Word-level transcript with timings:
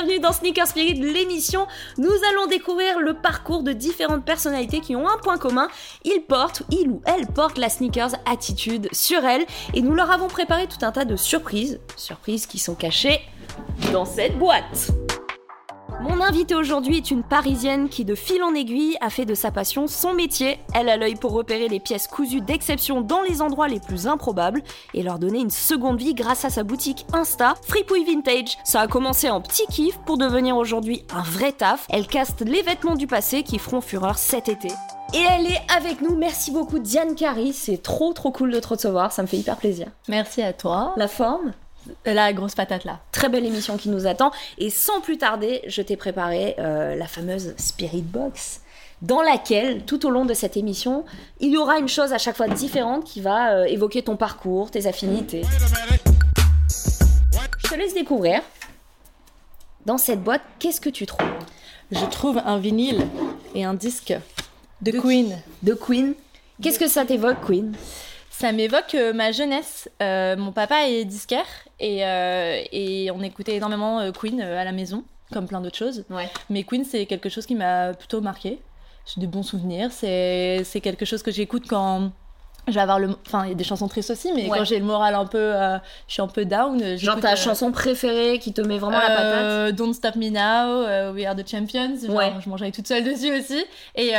bienvenue 0.00 0.20
dans 0.20 0.32
Sneaker 0.32 0.66
Spirit, 0.66 0.94
l'émission. 0.94 1.66
Nous 1.98 2.10
allons 2.30 2.46
découvrir 2.46 3.00
le 3.00 3.12
parcours 3.12 3.62
de 3.62 3.72
différentes 3.72 4.24
personnalités 4.24 4.80
qui 4.80 4.96
ont 4.96 5.06
un 5.06 5.18
point 5.18 5.36
commun. 5.36 5.68
Ils 6.04 6.22
portent, 6.26 6.62
il 6.70 6.88
ou 6.88 7.02
elle 7.04 7.26
porte 7.26 7.58
la 7.58 7.68
sneakers 7.68 8.12
attitude 8.24 8.88
sur 8.92 9.22
elle 9.24 9.44
et 9.74 9.82
nous 9.82 9.94
leur 9.94 10.10
avons 10.10 10.28
préparé 10.28 10.66
tout 10.68 10.84
un 10.86 10.92
tas 10.92 11.04
de 11.04 11.16
surprises, 11.16 11.80
surprises 11.96 12.46
qui 12.46 12.58
sont 12.58 12.74
cachées 12.74 13.20
dans 13.92 14.06
cette 14.06 14.38
boîte. 14.38 14.90
Mon 16.02 16.22
invitée 16.22 16.54
aujourd'hui 16.54 16.96
est 16.96 17.10
une 17.10 17.22
Parisienne 17.22 17.90
qui, 17.90 18.06
de 18.06 18.14
fil 18.14 18.42
en 18.42 18.54
aiguille, 18.54 18.96
a 19.02 19.10
fait 19.10 19.26
de 19.26 19.34
sa 19.34 19.50
passion 19.50 19.86
son 19.86 20.14
métier. 20.14 20.58
Elle 20.74 20.88
a 20.88 20.96
l'œil 20.96 21.14
pour 21.14 21.32
repérer 21.32 21.68
les 21.68 21.78
pièces 21.78 22.06
cousues 22.06 22.40
d'exception 22.40 23.02
dans 23.02 23.20
les 23.20 23.42
endroits 23.42 23.68
les 23.68 23.80
plus 23.80 24.06
improbables 24.06 24.62
et 24.94 25.02
leur 25.02 25.18
donner 25.18 25.40
une 25.40 25.50
seconde 25.50 25.98
vie 25.98 26.14
grâce 26.14 26.46
à 26.46 26.50
sa 26.50 26.62
boutique 26.62 27.04
Insta, 27.12 27.54
Fripouille 27.66 28.04
Vintage. 28.04 28.56
Ça 28.64 28.80
a 28.80 28.86
commencé 28.86 29.28
en 29.28 29.42
petit 29.42 29.66
kiff 29.66 29.98
pour 30.06 30.16
devenir 30.16 30.56
aujourd'hui 30.56 31.04
un 31.14 31.22
vrai 31.22 31.52
taf. 31.52 31.86
Elle 31.90 32.06
caste 32.06 32.40
les 32.40 32.62
vêtements 32.62 32.96
du 32.96 33.06
passé 33.06 33.42
qui 33.42 33.58
feront 33.58 33.82
fureur 33.82 34.16
cet 34.16 34.48
été. 34.48 34.68
Et 35.12 35.18
elle 35.18 35.46
est 35.46 35.60
avec 35.76 36.00
nous. 36.00 36.16
Merci 36.16 36.50
beaucoup, 36.50 36.78
Diane 36.78 37.14
Carey. 37.14 37.50
C'est 37.52 37.82
trop 37.82 38.14
trop 38.14 38.30
cool 38.30 38.52
de 38.52 38.60
te 38.60 38.68
recevoir. 38.68 39.12
Ça 39.12 39.22
me 39.22 39.26
fait 39.26 39.38
hyper 39.38 39.56
plaisir. 39.56 39.88
Merci 40.08 40.40
à 40.40 40.54
toi. 40.54 40.94
La 40.96 41.08
forme? 41.08 41.52
La 42.04 42.32
grosse 42.32 42.54
patate 42.54 42.84
là. 42.84 43.00
Très 43.12 43.28
belle 43.28 43.46
émission 43.46 43.76
qui 43.76 43.88
nous 43.88 44.06
attend. 44.06 44.30
Et 44.58 44.70
sans 44.70 45.00
plus 45.00 45.18
tarder, 45.18 45.62
je 45.66 45.82
t'ai 45.82 45.96
préparé 45.96 46.54
euh, 46.58 46.94
la 46.96 47.06
fameuse 47.06 47.54
Spirit 47.56 48.02
Box, 48.02 48.60
dans 49.02 49.22
laquelle, 49.22 49.84
tout 49.84 50.04
au 50.06 50.10
long 50.10 50.26
de 50.26 50.34
cette 50.34 50.56
émission, 50.56 51.04
il 51.40 51.50
y 51.50 51.56
aura 51.56 51.78
une 51.78 51.88
chose 51.88 52.12
à 52.12 52.18
chaque 52.18 52.36
fois 52.36 52.48
différente 52.48 53.04
qui 53.04 53.20
va 53.20 53.54
euh, 53.54 53.64
évoquer 53.64 54.02
ton 54.02 54.16
parcours, 54.16 54.70
tes 54.70 54.86
affinités. 54.86 55.42
Je 57.58 57.68
te 57.68 57.74
laisse 57.74 57.94
découvrir. 57.94 58.42
Dans 59.86 59.96
cette 59.96 60.22
boîte, 60.22 60.42
qu'est-ce 60.58 60.80
que 60.80 60.90
tu 60.90 61.06
trouves? 61.06 61.26
Je 61.90 62.04
trouve 62.06 62.38
un 62.44 62.58
vinyle 62.58 63.06
et 63.54 63.64
un 63.64 63.74
disque 63.74 64.14
de, 64.82 64.92
Queen. 64.92 65.38
De 65.62 65.74
Queen. 65.74 66.14
Qu'est-ce 66.62 66.78
que 66.78 66.88
ça 66.88 67.04
t'évoque, 67.06 67.38
Queen? 67.46 67.72
Ça 68.40 68.52
m'évoque 68.52 68.94
euh, 68.94 69.12
ma 69.12 69.32
jeunesse. 69.32 69.90
Euh, 70.00 70.34
mon 70.34 70.50
papa 70.50 70.88
est 70.88 71.04
disquaire 71.04 71.44
et, 71.78 72.06
euh, 72.06 72.62
et 72.72 73.10
on 73.10 73.20
écoutait 73.22 73.56
énormément 73.56 74.10
Queen 74.12 74.40
à 74.40 74.64
la 74.64 74.72
maison, 74.72 75.04
comme 75.30 75.46
plein 75.46 75.60
d'autres 75.60 75.76
choses. 75.76 76.06
Ouais. 76.08 76.26
Mais 76.48 76.62
Queen, 76.62 76.86
c'est 76.86 77.04
quelque 77.04 77.28
chose 77.28 77.44
qui 77.44 77.54
m'a 77.54 77.92
plutôt 77.92 78.22
marqué. 78.22 78.58
J'ai 79.04 79.20
des 79.20 79.26
bons 79.26 79.42
souvenirs. 79.42 79.92
C'est 79.92 80.62
c'est 80.64 80.80
quelque 80.80 81.04
chose 81.04 81.22
que 81.22 81.30
j'écoute 81.30 81.64
quand 81.68 82.12
je 82.68 82.72
vais 82.74 82.80
avoir 82.80 82.98
le. 82.98 83.10
Enfin, 83.26 83.44
il 83.44 83.48
y 83.48 83.52
a 83.52 83.54
des 83.54 83.64
chansons 83.64 83.88
tristes 83.88 84.10
aussi, 84.10 84.30
mais 84.34 84.48
Ouais. 84.48 84.58
quand 84.58 84.64
j'ai 84.64 84.78
le 84.78 84.84
moral 84.84 85.14
un 85.14 85.26
peu. 85.26 85.38
euh, 85.38 85.78
je 86.06 86.12
suis 86.14 86.22
un 86.22 86.26
peu 86.28 86.44
down. 86.44 86.96
Genre 86.98 87.18
ta 87.20 87.32
euh, 87.32 87.36
chanson 87.36 87.72
préférée 87.72 88.38
qui 88.38 88.52
te 88.52 88.60
met 88.60 88.78
vraiment 88.78 88.98
la 88.98 89.08
patate 89.08 89.34
Euh, 89.44 89.72
Don't 89.72 89.92
Stop 89.94 90.16
Me 90.16 90.28
Now, 90.30 90.84
euh, 90.86 91.12
We 91.12 91.24
Are 91.26 91.34
the 91.34 91.48
Champions. 91.48 91.96
Genre, 92.06 92.14
Ouais. 92.14 92.32
Je 92.44 92.48
mangeais 92.48 92.70
toute 92.70 92.86
seule 92.86 93.04
dessus 93.04 93.32
aussi. 93.38 93.64
Et, 93.94 94.12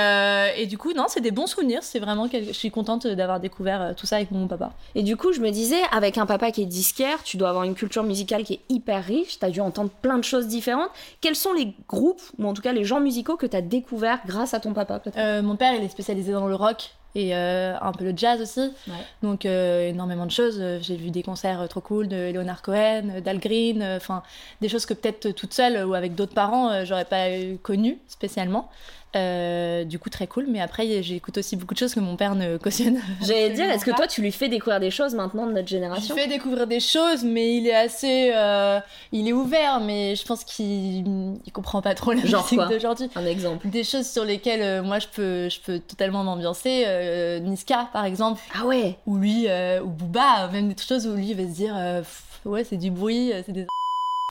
et 0.58 0.66
du 0.66 0.78
coup, 0.78 0.94
non, 0.94 1.06
c'est 1.08 1.22
des 1.22 1.32
bons 1.32 1.48
souvenirs. 1.48 1.80
C'est 1.84 2.00
vraiment 2.00 2.28
quelque... 2.28 2.48
Je 2.48 2.58
suis 2.58 2.72
contente 2.72 3.08
d'avoir 3.08 3.40
découvert 3.40 3.94
tout 3.96 4.06
ça 4.06 4.18
avec 4.18 4.32
mon 4.32 4.48
papa. 4.48 4.72
Et 4.96 5.04
du 5.04 5.16
coup, 5.18 5.32
je 5.34 5.40
me 5.40 5.50
disais, 5.52 5.82
avec 5.92 6.18
un 6.18 6.26
papa 6.26 6.52
qui 6.52 6.64
est 6.64 6.66
disquaire, 6.66 7.24
tu 7.24 7.38
dois 7.38 7.50
avoir 7.50 7.64
une 7.64 7.76
culture 7.76 8.04
musicale 8.04 8.44
qui 8.44 8.54
est 8.54 8.62
hyper 8.70 9.04
riche, 9.04 9.40
tu 9.40 9.46
as 9.46 9.50
dû 9.50 9.62
entendre 9.62 9.90
plein 10.02 10.18
de 10.18 10.24
choses 10.24 10.48
différentes. 10.48 10.90
Quels 11.22 11.36
sont 11.36 11.54
les 11.54 11.74
groupes, 11.88 12.22
ou 12.40 12.46
en 12.48 12.54
tout 12.54 12.62
cas 12.62 12.74
les 12.74 12.84
genres 12.84 13.00
musicaux 13.00 13.38
que 13.38 13.46
tu 13.46 13.56
as 13.56 13.62
découverts 13.62 14.20
grâce 14.26 14.54
à 14.54 14.60
ton 14.60 14.74
papa 14.74 15.00
mon 15.42 15.56
père, 15.56 15.74
il 15.74 15.84
est 15.84 15.90
spécialisé 15.90 16.32
dans 16.34 16.48
le 16.48 16.56
rock 16.56 16.92
et 17.16 17.36
euh, 17.36 17.76
un 17.82 17.92
peu 17.92 18.06
le 18.06 18.14
jazz 18.16 18.42
aussi. 18.42 18.60
Ouais. 18.88 18.94
Donc, 19.22 19.46
euh, 19.46 19.90
énormément 19.90 20.26
de 20.26 20.32
choses. 20.32 20.58
Euh, 20.60 20.80
J'ai 20.82 20.96
vu 20.96 21.10
des 21.10 21.24
concerts 21.24 21.68
trop 21.70 21.82
cool 21.82 22.08
de 22.08 22.32
Leonard 22.32 22.62
Cohen, 22.62 23.22
d'Al 23.24 23.40
Green, 23.40 23.84
enfin, 23.84 24.24
des 24.62 24.70
choses 24.70 24.86
que 24.86 24.94
peut-être 24.94 25.32
toute 25.32 25.54
seule 25.54 25.86
ou 25.86 25.94
avec 25.94 26.16
d'autres 26.16 26.34
parents, 26.34 26.86
j'aurais 26.86 27.06
pas 27.06 27.28
connues 27.64 27.98
spécialement. 28.08 28.70
Euh, 29.16 29.84
du 29.84 30.00
coup, 30.00 30.10
très 30.10 30.28
cool. 30.28 30.46
Mais 30.48 30.62
après, 30.62 31.04
j'écoute 31.04 31.38
aussi 31.38 31.58
beaucoup 31.58 31.74
de 31.74 31.80
choses 31.80 31.94
que 31.94 32.00
mon 32.00 32.16
père 32.16 32.36
ne 32.36 32.58
cautionne. 32.58 33.00
J'allais 33.22 33.50
dire, 33.50 33.70
est-ce 33.70 33.84
que 33.84 33.92
toi 33.92 34.08
tu 34.08 34.22
lui 34.22 34.32
fais 34.32 34.48
découvrir 34.48 34.80
des 34.80 34.92
choses 34.92 35.14
maintenant 35.14 35.46
de 35.46 35.52
notre 35.52 35.68
Je 35.68 35.72
génération 35.76 36.16
lui 36.16 36.22
fais 36.22 36.30
découvrir 36.30 36.66
des 36.66 36.80
choses, 36.80 37.24
mais 37.24 37.58
il 37.58 37.68
est 37.68 37.76
assez. 37.76 38.32
euh, 38.34 38.80
il 39.12 39.28
est 39.28 39.34
ouvert, 39.34 39.82
mais 39.82 40.16
je 40.16 40.24
pense 40.26 40.44
qu'il 40.46 41.06
il 41.46 41.52
comprend 41.52 41.82
pas 41.82 41.94
trop 41.94 42.14
la 42.14 42.26
Genre 42.26 42.44
musique 42.44 42.60
d'aujourd'hui. 42.70 43.10
Un 43.16 43.26
exemple. 43.26 43.68
Des 43.68 43.84
choses 43.84 44.08
sur 44.08 44.24
lesquelles 44.24 44.62
euh, 44.62 44.82
moi 44.82 45.00
je 45.00 45.08
peux, 45.08 45.50
je 45.50 45.60
peux 45.60 45.80
totalement 45.80 46.24
m'ambiancer. 46.24 46.84
Euh, 47.02 47.40
Niska, 47.40 47.90
par 47.92 48.06
exemple, 48.06 48.42
Ah 48.60 48.66
ouais 48.66 48.98
ou 49.06 49.18
lui, 49.18 49.48
euh, 49.50 49.82
ou 49.82 49.88
Booba, 49.88 50.48
même 50.50 50.72
des 50.72 50.82
choses 50.82 51.08
où 51.08 51.16
lui 51.16 51.30
il 51.32 51.36
va 51.38 51.44
se 51.44 51.56
dire 51.56 51.74
euh, 51.78 52.00
Pff, 52.00 52.28
Ouais, 52.46 52.64
c'est 52.64 52.78
du 52.78 52.90
bruit, 52.92 53.32
euh, 53.34 53.42
c'est 53.46 53.52
des. 53.52 53.66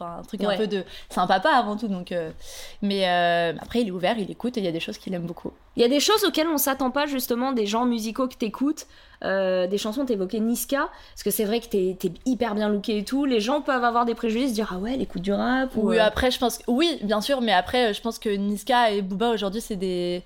Enfin, 0.02 0.16
un 0.20 0.22
truc 0.22 0.40
Ouais. 0.40 0.54
un 0.54 0.56
peu 0.56 0.66
de. 0.66 0.82
C'est 1.10 1.20
un 1.20 1.26
papa 1.26 1.50
avant 1.50 1.76
tout, 1.76 1.86
donc. 1.86 2.10
euh, 2.10 2.30
Mais 2.80 3.06
euh, 3.06 3.52
après, 3.60 3.82
il 3.82 3.88
est 3.88 3.90
ouvert, 3.90 4.16
il 4.18 4.30
écoute 4.30 4.56
et 4.56 4.60
il 4.60 4.64
y 4.64 4.68
a 4.68 4.72
des 4.72 4.80
choses 4.80 4.96
qu'il 4.96 5.12
aime 5.12 5.26
beaucoup. 5.26 5.52
Il 5.76 5.82
y 5.82 5.84
a 5.84 5.88
des 5.88 6.00
choses 6.00 6.24
auxquelles 6.24 6.48
on 6.48 6.56
s'attend 6.56 6.90
pas 6.90 7.04
justement, 7.06 7.52
des 7.52 7.66
genres 7.66 7.84
musicaux 7.84 8.26
que 8.26 8.34
t'écoutes, 8.34 8.86
euh, 9.24 9.66
des 9.66 9.76
chansons, 9.76 10.06
t'évoquais 10.06 10.40
Niska, 10.40 10.88
parce 11.12 11.22
que 11.22 11.30
c'est 11.30 11.44
vrai 11.44 11.60
que 11.60 11.66
t'es 11.66 11.96
t'es 12.00 12.12
hyper 12.24 12.54
bien 12.54 12.70
looké 12.70 12.96
et 12.96 13.04
tout, 13.04 13.26
les 13.26 13.40
gens 13.40 13.60
peuvent 13.60 13.84
avoir 13.84 14.06
des 14.06 14.14
préjugés, 14.14 14.48
se 14.48 14.54
dire 14.54 14.70
ah 14.74 14.78
ouais, 14.78 14.94
elle 14.94 15.02
écoute 15.02 15.20
du 15.20 15.34
rap, 15.34 15.76
ou... 15.76 15.90
Oui, 15.90 15.98
euh, 15.98 16.02
après, 16.04 16.30
je 16.30 16.38
pense. 16.38 16.60
Oui, 16.66 16.98
bien 17.02 17.20
sûr, 17.20 17.42
mais 17.42 17.52
après, 17.52 17.92
je 17.92 18.00
pense 18.00 18.18
que 18.18 18.30
Niska 18.30 18.92
et 18.92 19.02
Booba, 19.02 19.28
aujourd'hui, 19.28 19.60
c'est 19.60 19.76
des... 19.76 20.22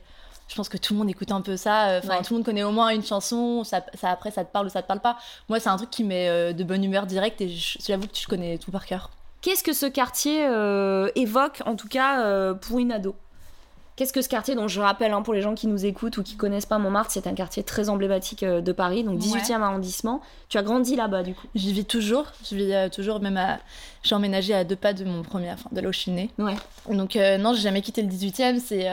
Je 0.49 0.55
pense 0.57 0.69
que 0.69 0.77
tout 0.77 0.93
le 0.93 0.99
monde 0.99 1.09
écoute 1.11 1.33
un 1.33 1.41
peu 1.41 1.57
ça. 1.57 1.89
euh, 1.89 1.99
Enfin, 2.05 2.19
Ouais. 2.19 2.23
tout 2.23 2.35
le 2.35 2.39
monde 2.39 2.45
connaît 2.47 2.63
au 2.65 2.71
moins 2.71 2.89
une 2.91 3.05
chanson. 3.05 3.65
Ça, 3.65 3.83
ça, 3.95 4.11
après, 4.11 4.31
ça 4.31 4.45
te 4.45 4.53
parle 4.53 4.67
ou 4.67 4.69
ça 4.71 4.83
te 4.83 4.87
parle 4.87 5.01
pas. 5.01 5.17
Moi, 5.49 5.59
c'est 5.61 5.71
un 5.71 5.77
truc 5.77 5.91
qui 5.91 6.05
met 6.05 6.29
euh, 6.29 6.53
de 6.53 6.65
bonne 6.65 6.85
humeur 6.85 7.07
directe 7.07 7.41
et 7.41 7.49
j'avoue 7.49 8.07
que 8.07 8.17
je 8.17 8.27
connais 8.27 8.59
tout 8.59 8.71
par 8.71 8.85
cœur. 8.87 9.11
Qu'est-ce 9.41 9.63
que 9.65 9.73
ce 9.73 9.87
quartier 9.87 10.47
euh, 10.47 11.09
évoque, 11.17 11.63
en 11.67 11.77
tout 11.77 11.89
cas 11.89 12.21
euh, 12.23 12.55
pour 12.55 12.79
une 12.79 12.93
ado? 12.93 13.15
Qu'est-ce 13.97 14.13
que 14.13 14.23
ce 14.23 14.29
quartier, 14.29 14.55
dont 14.57 14.67
je 14.67 14.81
rappelle 14.81 15.13
hein, 15.13 15.23
pour 15.23 15.35
les 15.35 15.41
gens 15.41 15.55
qui 15.55 15.69
nous 15.69 15.87
écoutent 15.87 16.17
ou 16.17 16.23
qui 16.25 16.37
connaissent 16.37 16.67
pas 16.67 16.79
Montmartre, 16.79 17.13
c'est 17.13 17.29
un 17.29 17.35
quartier 17.35 17.63
très 17.63 17.89
emblématique 17.89 18.43
euh, 18.43 18.61
de 18.61 18.73
Paris, 18.73 19.05
donc 19.05 19.21
18e 19.21 19.63
arrondissement. 19.63 20.21
Tu 20.49 20.59
as 20.59 20.63
grandi 20.63 20.97
là-bas 20.97 21.23
du 21.23 21.35
coup? 21.35 21.47
J'y 21.55 21.73
vis 21.73 21.85
toujours. 21.85 22.27
Je 22.51 22.57
vis 22.57 22.91
toujours, 22.91 23.21
même 23.21 23.37
à. 23.37 23.59
J'ai 24.03 24.15
emménagé 24.17 24.53
à 24.53 24.65
deux 24.65 24.75
pas 24.77 24.93
de 24.95 25.05
mon 25.05 25.23
premier. 25.23 25.53
Enfin, 25.53 25.69
de 25.73 25.81
là 25.81 25.89
où 25.89 25.93
je 25.93 25.99
suis 26.01 26.11
née. 26.11 26.31
Ouais. 26.39 26.57
Donc, 26.91 27.15
non, 27.15 27.55
j'ai 27.55 27.61
jamais 27.63 27.83
quitté 27.83 28.03
le 28.03 28.09
18e. 28.09 28.59
C'est. 28.59 28.89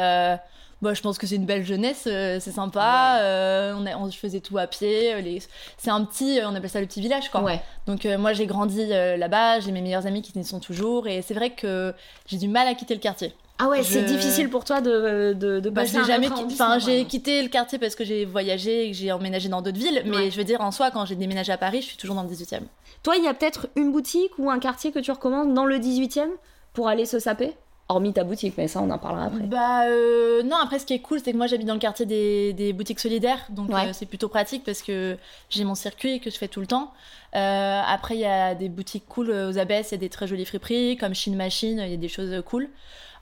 Bah, 0.81 0.93
je 0.95 1.01
pense 1.01 1.17
que 1.19 1.27
c'est 1.27 1.35
une 1.35 1.45
belle 1.45 1.63
jeunesse, 1.63 2.05
euh, 2.07 2.39
c'est 2.39 2.51
sympa. 2.51 3.17
euh, 3.19 3.73
on, 3.77 3.85
a- 3.85 3.95
on- 3.97 4.09
je 4.09 4.17
faisais 4.17 4.39
tout 4.39 4.57
à 4.57 4.65
pied. 4.65 5.13
euh, 5.13 5.21
les- 5.21 5.41
C'est 5.77 5.91
un 5.91 6.03
petit, 6.05 6.39
on 6.43 6.55
appelle 6.55 6.69
ça 6.71 6.81
le 6.81 6.87
petit 6.87 7.01
village, 7.01 7.29
quoi. 7.29 7.41
Ouais. 7.43 7.61
Donc 7.85 8.05
euh, 8.05 8.17
moi 8.17 8.33
j'ai 8.33 8.47
grandi 8.47 8.85
là-bas, 8.87 9.59
j'ai 9.59 9.71
mes 9.71 9.81
meilleurs 9.81 10.07
amis 10.07 10.21
qui 10.23 10.37
y 10.37 10.43
sont 10.43 10.59
toujours 10.59 11.07
et 11.07 11.21
c'est 11.21 11.33
vrai 11.35 11.51
que 11.51 11.93
j'ai 12.25 12.37
du 12.37 12.47
mal 12.47 12.67
à 12.67 12.73
quitter 12.73 12.95
le 12.95 12.99
quartier. 12.99 13.33
Ah 13.63 13.67
ouais, 13.69 13.83
c'est 13.83 14.01
difficile 14.01 14.49
pour 14.49 14.63
toi 14.63 14.81
de, 14.81 15.33
de, 15.33 15.59
de 15.59 15.69
Bah, 15.69 15.81
passer 15.83 15.97
un 15.97 16.03
jamais 16.03 16.25
autre 16.27 16.41
enfin 16.51 16.79
j'ai 16.79 17.05
quitté 17.05 17.43
le 17.43 17.47
quartier 17.49 17.77
parce 17.77 17.93
que 17.93 18.03
j'ai 18.03 18.25
voyagé 18.25 18.87
et 18.87 18.91
que 18.91 18.97
j'ai 18.97 19.11
emménagé 19.11 19.49
dans 19.49 19.61
d'autres 19.61 19.77
villes, 19.77 20.01
mais 20.05 20.15
Ouais. 20.17 20.31
je 20.31 20.37
veux 20.37 20.43
dire 20.43 20.61
en 20.61 20.71
soi 20.71 20.89
quand 20.89 21.05
j'ai 21.05 21.13
déménagé 21.15 21.51
à 21.51 21.57
Paris, 21.59 21.81
je 21.83 21.85
suis 21.87 21.97
toujours 21.97 22.15
dans 22.15 22.23
le 22.23 22.29
18e. 22.29 22.63
Toi, 23.03 23.17
il 23.17 23.23
y 23.23 23.27
a 23.27 23.35
peut-être 23.35 23.67
une 23.75 23.91
boutique 23.91 24.31
ou 24.39 24.49
un 24.49 24.57
quartier 24.57 24.91
que 24.91 24.97
tu 24.97 25.11
recommandes 25.11 25.53
dans 25.53 25.65
le 25.65 25.77
18e 25.77 26.29
pour 26.73 26.87
aller 26.87 27.05
se 27.05 27.19
saper? 27.19 27.53
Hormis 27.89 28.13
ta 28.13 28.23
boutique, 28.23 28.53
mais 28.57 28.69
ça 28.69 28.79
on 28.81 28.89
en 28.89 28.97
parlera 28.97 29.25
après. 29.25 29.41
Bah 29.43 29.83
euh, 29.87 30.43
non, 30.43 30.55
après 30.63 30.79
ce 30.79 30.85
qui 30.85 30.93
est 30.93 30.99
cool, 30.99 31.19
c'est 31.23 31.33
que 31.33 31.37
moi 31.37 31.47
j'habite 31.47 31.67
dans 31.67 31.73
le 31.73 31.79
quartier 31.79 32.05
des, 32.05 32.53
des 32.53 32.71
boutiques 32.71 33.01
solidaires, 33.01 33.45
donc 33.49 33.69
Ouais. 33.69 33.87
euh, 33.87 33.93
c'est 33.93 34.05
plutôt 34.05 34.29
pratique 34.29 34.63
parce 34.63 34.81
que 34.81 35.17
j'ai 35.49 35.65
mon 35.65 35.75
circuit 35.75 36.21
que 36.21 36.29
je 36.29 36.37
fais 36.37 36.47
tout 36.47 36.61
le 36.61 36.67
temps. 36.67 36.93
Euh, 37.35 37.81
après 37.85 38.15
il 38.15 38.21
y 38.21 38.25
a 38.25 38.55
des 38.55 38.69
boutiques 38.69 39.05
cool 39.09 39.29
aux 39.31 39.57
abbesses, 39.57 39.89
il 39.91 39.95
y 39.95 39.95
a 39.95 39.97
des 39.99 40.07
très 40.09 40.25
jolies 40.25 40.45
friperies 40.45 40.95
comme 40.95 41.13
Chine 41.13 41.35
Machine, 41.35 41.79
il 41.83 41.91
y 41.91 41.93
a 41.93 41.97
des 41.97 42.07
choses 42.07 42.41
cool. 42.45 42.69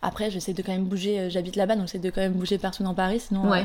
Après 0.04 0.30
j'essaie 0.30 0.54
de 0.54 0.62
quand 0.62 0.72
même 0.72 0.86
bouger, 0.86 1.32
j'habite 1.32 1.56
là-bas 1.56 1.76
donc 1.76 1.88
j'essaie 1.88 1.98
de 2.00 2.12
quand 2.12 2.22
même 2.22 2.34
bouger 2.34 2.60
partout 2.60 2.84
dans 2.84 2.94
Paris, 2.94 3.22
sinon, 3.22 3.50
Ouais. 3.50 3.62
euh, 3.62 3.64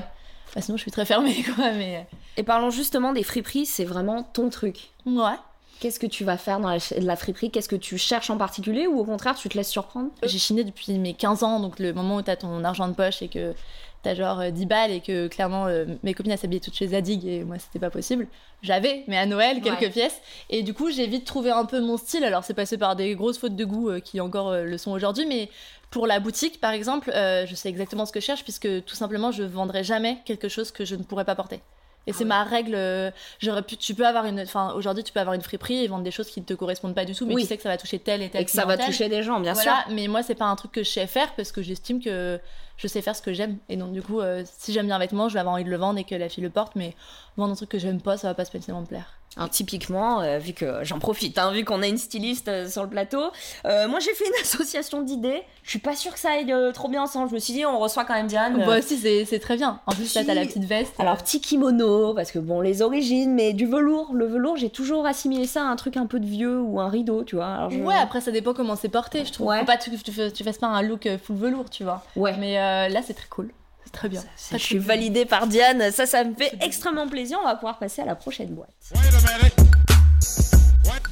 bah, 0.55 0.63
sinon 0.63 0.79
je 0.79 0.83
suis 0.83 0.91
très 0.91 1.05
fermée 1.05 1.43
quoi. 1.57 1.71
Mais 1.73 2.07
Et 2.39 2.43
parlons 2.45 2.71
justement 2.71 3.13
des 3.13 3.23
friperies, 3.25 3.67
c'est 3.67 3.85
vraiment 3.85 4.23
ton 4.23 4.49
truc. 4.49 4.89
ouais. 5.05 5.35
Qu'est-ce 5.81 5.99
que 5.99 6.07
tu 6.07 6.25
vas 6.25 6.37
faire 6.37 6.61
dans 6.61 6.71
la, 6.71 7.17
friperie? 7.17 7.51
Qu'est-ce 7.51 7.69
que 7.69 7.77
tu 7.77 7.99
cherches 7.99 8.31
en 8.31 8.37
particulier 8.39 8.87
ou 8.87 8.99
au 8.99 9.05
contraire 9.05 9.35
tu 9.35 9.49
te 9.49 9.57
laisses 9.57 9.71
surprendre? 9.71 10.11
J'ai 10.23 10.39
chiné 10.39 10.65
depuis 10.65 10.99
mes 10.99 11.15
15 11.15 11.43
ans, 11.43 11.61
donc 11.61 11.79
le 11.79 11.93
moment 11.93 12.17
où 12.17 12.23
t'as 12.23 12.37
ton 12.37 12.65
argent 12.65 12.89
de 12.89 12.95
poche 12.95 13.21
et 13.23 13.29
que 13.29 13.55
t'as 14.03 14.15
genre 14.15 14.41
euh, 14.41 14.51
10 14.51 14.67
balles 14.67 14.91
et 14.93 15.01
que 15.01 15.29
clairement 15.29 15.67
euh, 15.67 15.87
mes 16.03 16.15
copines 16.15 16.33
elles 16.33 16.39
s'habillaient 16.39 16.61
toutes 16.61 16.75
chez 16.77 16.89
Zadig 16.89 17.27
et 17.27 17.45
moi 17.45 17.59
c'était 17.59 17.79
pas 17.79 17.91
possible. 17.91 18.27
J'avais, 18.63 19.05
mais 19.09 19.19
à 19.19 19.27
Noël, 19.27 19.61
quelques 19.61 19.81
Ouais. 19.81 19.91
pièces. 19.91 20.21
Et 20.49 20.63
du 20.63 20.73
coup 20.75 20.91
j'ai 20.91 21.07
vite 21.07 21.25
trouvé 21.27 21.51
un 21.51 21.65
peu 21.67 21.81
mon 21.81 21.97
style. 21.99 22.25
Alors 22.25 22.45
c'est 22.45 22.55
passé 22.55 22.79
par 22.79 22.97
des 22.97 23.15
grosses 23.15 23.39
fautes 23.39 23.57
de 23.57 23.65
goût 23.65 23.91
euh, 23.91 24.01
qui 24.01 24.21
encore 24.21 24.49
euh, 24.49 24.65
le 24.65 24.79
sont 24.79 24.93
aujourd'hui, 24.93 25.27
mais 25.27 25.51
pour 25.91 26.07
la 26.07 26.19
boutique 26.21 26.61
par 26.61 26.73
exemple, 26.73 27.11
euh, 27.15 27.47
je 27.47 27.55
sais 27.55 27.69
exactement 27.69 28.07
ce 28.07 28.13
que 28.13 28.21
je 28.21 28.25
cherche 28.25 28.43
puisque 28.43 28.85
tout 28.85 28.95
simplement 28.95 29.31
je 29.33 29.43
vendrai 29.43 29.85
jamais 29.85 30.19
quelque 30.25 30.49
chose 30.49 30.71
que 30.71 30.85
je 30.85 30.97
ne 30.97 31.03
pourrais 31.03 31.25
pas 31.27 31.35
porter. 31.35 31.61
Et 32.07 32.11
Ah 32.11 32.15
c'est 32.15 32.25
ouais. 32.25 32.29
ma 32.29 32.45
règle. 32.45 32.75
euh, 32.75 33.11
J'aurais 33.41 33.63
pu, 33.63 33.77
tu 33.77 33.95
peux 33.95 34.07
avoir 34.07 34.27
une, 34.27 34.41
enfin 34.41 34.73
aujourd'hui 34.75 35.03
tu 35.05 35.13
peux 35.13 35.21
avoir 35.21 35.35
une 35.35 35.41
friperie 35.43 35.85
et 35.85 35.89
vendre 35.89 36.05
des 36.05 36.11
choses 36.11 36.29
qui 36.29 36.41
ne 36.41 36.45
te 36.47 36.55
correspondent 36.55 36.95
pas 36.95 37.05
du 37.05 37.15
tout, 37.15 37.27
mais 37.27 37.35
Oui. 37.35 37.43
tu 37.43 37.49
sais 37.49 37.57
que 37.57 37.63
ça 37.63 37.69
va 37.71 37.77
toucher 37.79 37.99
tel 37.99 38.21
et 38.23 38.29
tel. 38.31 38.43
Et 38.43 38.45
que 38.45 38.51
ça 38.51 38.65
va 38.67 38.77
toucher 38.77 39.09
des 39.09 39.23
gens, 39.23 39.41
bien 39.41 39.55
sûr. 39.55 39.73
Mais 39.91 40.07
moi 40.09 40.23
c'est 40.23 40.35
pas 40.35 40.45
un 40.47 40.57
truc 40.57 40.73
que 40.73 40.83
je 40.83 40.91
sais 40.91 41.07
faire 41.07 41.35
parce 41.35 41.51
que 41.53 41.63
j'estime 41.63 42.03
que 42.03 42.39
je 42.77 42.89
sais 42.89 43.01
faire 43.03 43.15
ce 43.15 43.23
que 43.23 43.33
j'aime 43.33 43.57
et 43.69 43.77
donc 43.77 43.93
du 43.93 44.03
coup 44.03 44.21
euh, 44.21 44.43
si 44.59 44.73
j'aime 44.73 44.87
bien 44.87 44.97
un 44.97 44.99
vêtement 44.99 45.29
je 45.29 45.35
vais 45.35 45.41
avoir 45.41 45.55
envie 45.55 45.63
de 45.65 45.71
le 45.71 45.77
vendre 45.77 45.97
et 46.01 46.03
que 46.05 46.17
la 46.17 46.29
fille 46.29 46.43
le 46.43 46.51
porte 46.51 46.73
mais 46.75 46.97
vendre 47.37 47.53
un 47.53 47.55
truc 47.57 47.69
que 47.69 47.79
j'aime 47.79 48.01
pas 48.01 48.17
ça 48.17 48.27
va 48.27 48.35
pas 48.35 48.45
spécialement 48.45 48.81
me 48.81 48.87
plaire 48.87 49.07
Alors, 49.37 49.51
typiquement, 49.51 50.21
euh, 50.21 50.39
vu 50.39 50.53
que 50.53 50.85
j'en 50.85 50.99
profite, 51.01 51.39
hein, 51.39 51.51
vu 51.53 51.65
qu'on 51.65 51.83
a 51.83 51.89
une 51.89 51.99
styliste 51.99 52.47
euh, 52.49 52.69
sur 52.69 52.83
le 52.85 52.89
plateau, 52.89 53.21
euh, 53.67 53.89
moi 53.89 53.99
j'ai 53.99 54.13
fait 54.15 54.25
une 54.27 54.35
association 54.43 55.03
d'idées. 55.03 55.43
Je 55.65 55.71
suis 55.71 55.79
pas 55.81 55.97
sûre 55.97 56.13
que 56.13 56.21
ça 56.21 56.31
aille 56.31 56.53
trop 56.73 56.89
bien 56.89 57.03
ensemble. 57.03 57.31
Je 57.31 57.35
me 57.35 57.41
suis 57.41 57.53
dit, 57.55 57.65
on 57.67 57.79
reçoit 57.79 58.05
quand 58.05 58.15
même 58.15 58.27
Diane. 58.29 58.63
Bah 58.65 58.79
aussi, 58.79 58.97
c'est 59.27 59.39
très 59.41 59.57
bien. 59.57 59.81
En 59.87 59.93
plus, 59.93 60.15
là, 60.15 60.23
t'as 60.25 60.35
la 60.35 60.43
Si. 60.43 60.49
petite 60.49 60.65
veste. 60.67 60.95
Alors, 61.01 61.17
petit 61.17 61.41
kimono, 61.41 62.15
parce 62.15 62.31
que 62.31 62.39
bon, 62.39 62.61
les 62.61 62.83
origines, 62.83 63.35
mais 63.35 63.53
du 63.55 63.67
velours. 63.67 64.11
Le 64.13 64.27
velours, 64.27 64.57
j'ai 64.57 64.71
toujours 64.71 65.07
assimilé 65.07 65.47
ça 65.47 65.63
à 65.63 65.65
un 65.65 65.77
truc 65.77 65.97
un 65.97 66.07
peu 66.07 66.21
de 66.21 66.27
vieux 66.27 66.61
ou 66.61 66.79
un 66.81 66.89
rideau, 66.89 67.25
tu 67.25 67.35
vois. 67.37 67.47
Alors, 67.47 67.71
je- 67.71 67.79
Ouais, 67.79 67.95
après, 67.97 68.21
ça 68.21 68.31
dépend 68.31 68.55
comment 68.55 68.77
c'est 68.77 68.89
porté, 68.89 69.25
je 69.25 69.33
trouve. 69.33 69.47
Ouais. 69.49 69.61
Faut 69.61 69.65
pas 69.67 69.77
que 69.79 69.85
tu, 69.85 69.91
tu, 69.99 70.13
fais- 70.13 70.31
tu 70.31 70.45
fasses 70.45 70.59
pas 70.59 70.67
un 70.69 70.83
look 70.83 71.09
full 71.25 71.37
velours, 71.37 71.71
tu 71.71 71.83
vois. 71.83 72.03
Ouais. 72.15 72.37
Mais 72.39 72.55
là, 72.89 73.01
c'est 73.05 73.15
très 73.15 73.29
cool. 73.29 73.51
C'est 73.85 73.93
très 73.93 74.09
bien. 74.09 74.23
Ça, 74.37 74.57
je 74.57 74.63
suis 74.63 74.79
validée 74.79 75.25
par 75.25 75.47
Diane, 75.47 75.91
ça, 75.91 76.07
ça 76.07 76.25
me 76.25 76.35
fait 76.35 76.53
extrêmement 76.61 77.09
plaisir. 77.09 77.39
On 77.41 77.47
va 77.47 77.55
pouvoir 77.55 77.79
passer 77.79 78.03
à 78.03 78.05
la 78.05 78.15
prochaine 78.15 78.55
boîte. 78.55 78.71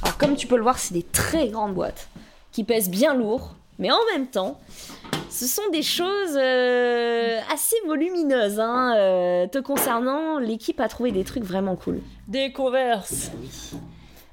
Alors, 0.01 0.17
comme 0.17 0.35
tu 0.35 0.47
peux 0.47 0.57
le 0.57 0.63
voir, 0.63 0.79
c'est 0.79 0.93
des 0.93 1.03
très 1.03 1.47
grandes 1.49 1.73
boîtes 1.73 2.07
qui 2.51 2.63
pèsent 2.63 2.89
bien 2.89 3.13
lourd, 3.13 3.55
mais 3.79 3.91
en 3.91 3.99
même 4.13 4.27
temps, 4.27 4.59
ce 5.29 5.47
sont 5.47 5.67
des 5.71 5.81
choses 5.81 6.35
euh, 6.35 7.39
assez 7.51 7.75
volumineuses. 7.87 8.59
Hein, 8.59 8.93
euh, 8.95 9.47
te 9.47 9.57
concernant, 9.57 10.37
l'équipe 10.37 10.79
a 10.79 10.87
trouvé 10.87 11.11
des 11.11 11.23
trucs 11.23 11.43
vraiment 11.43 11.75
cool. 11.75 12.01
Des 12.27 12.51
Converse. 12.51 13.31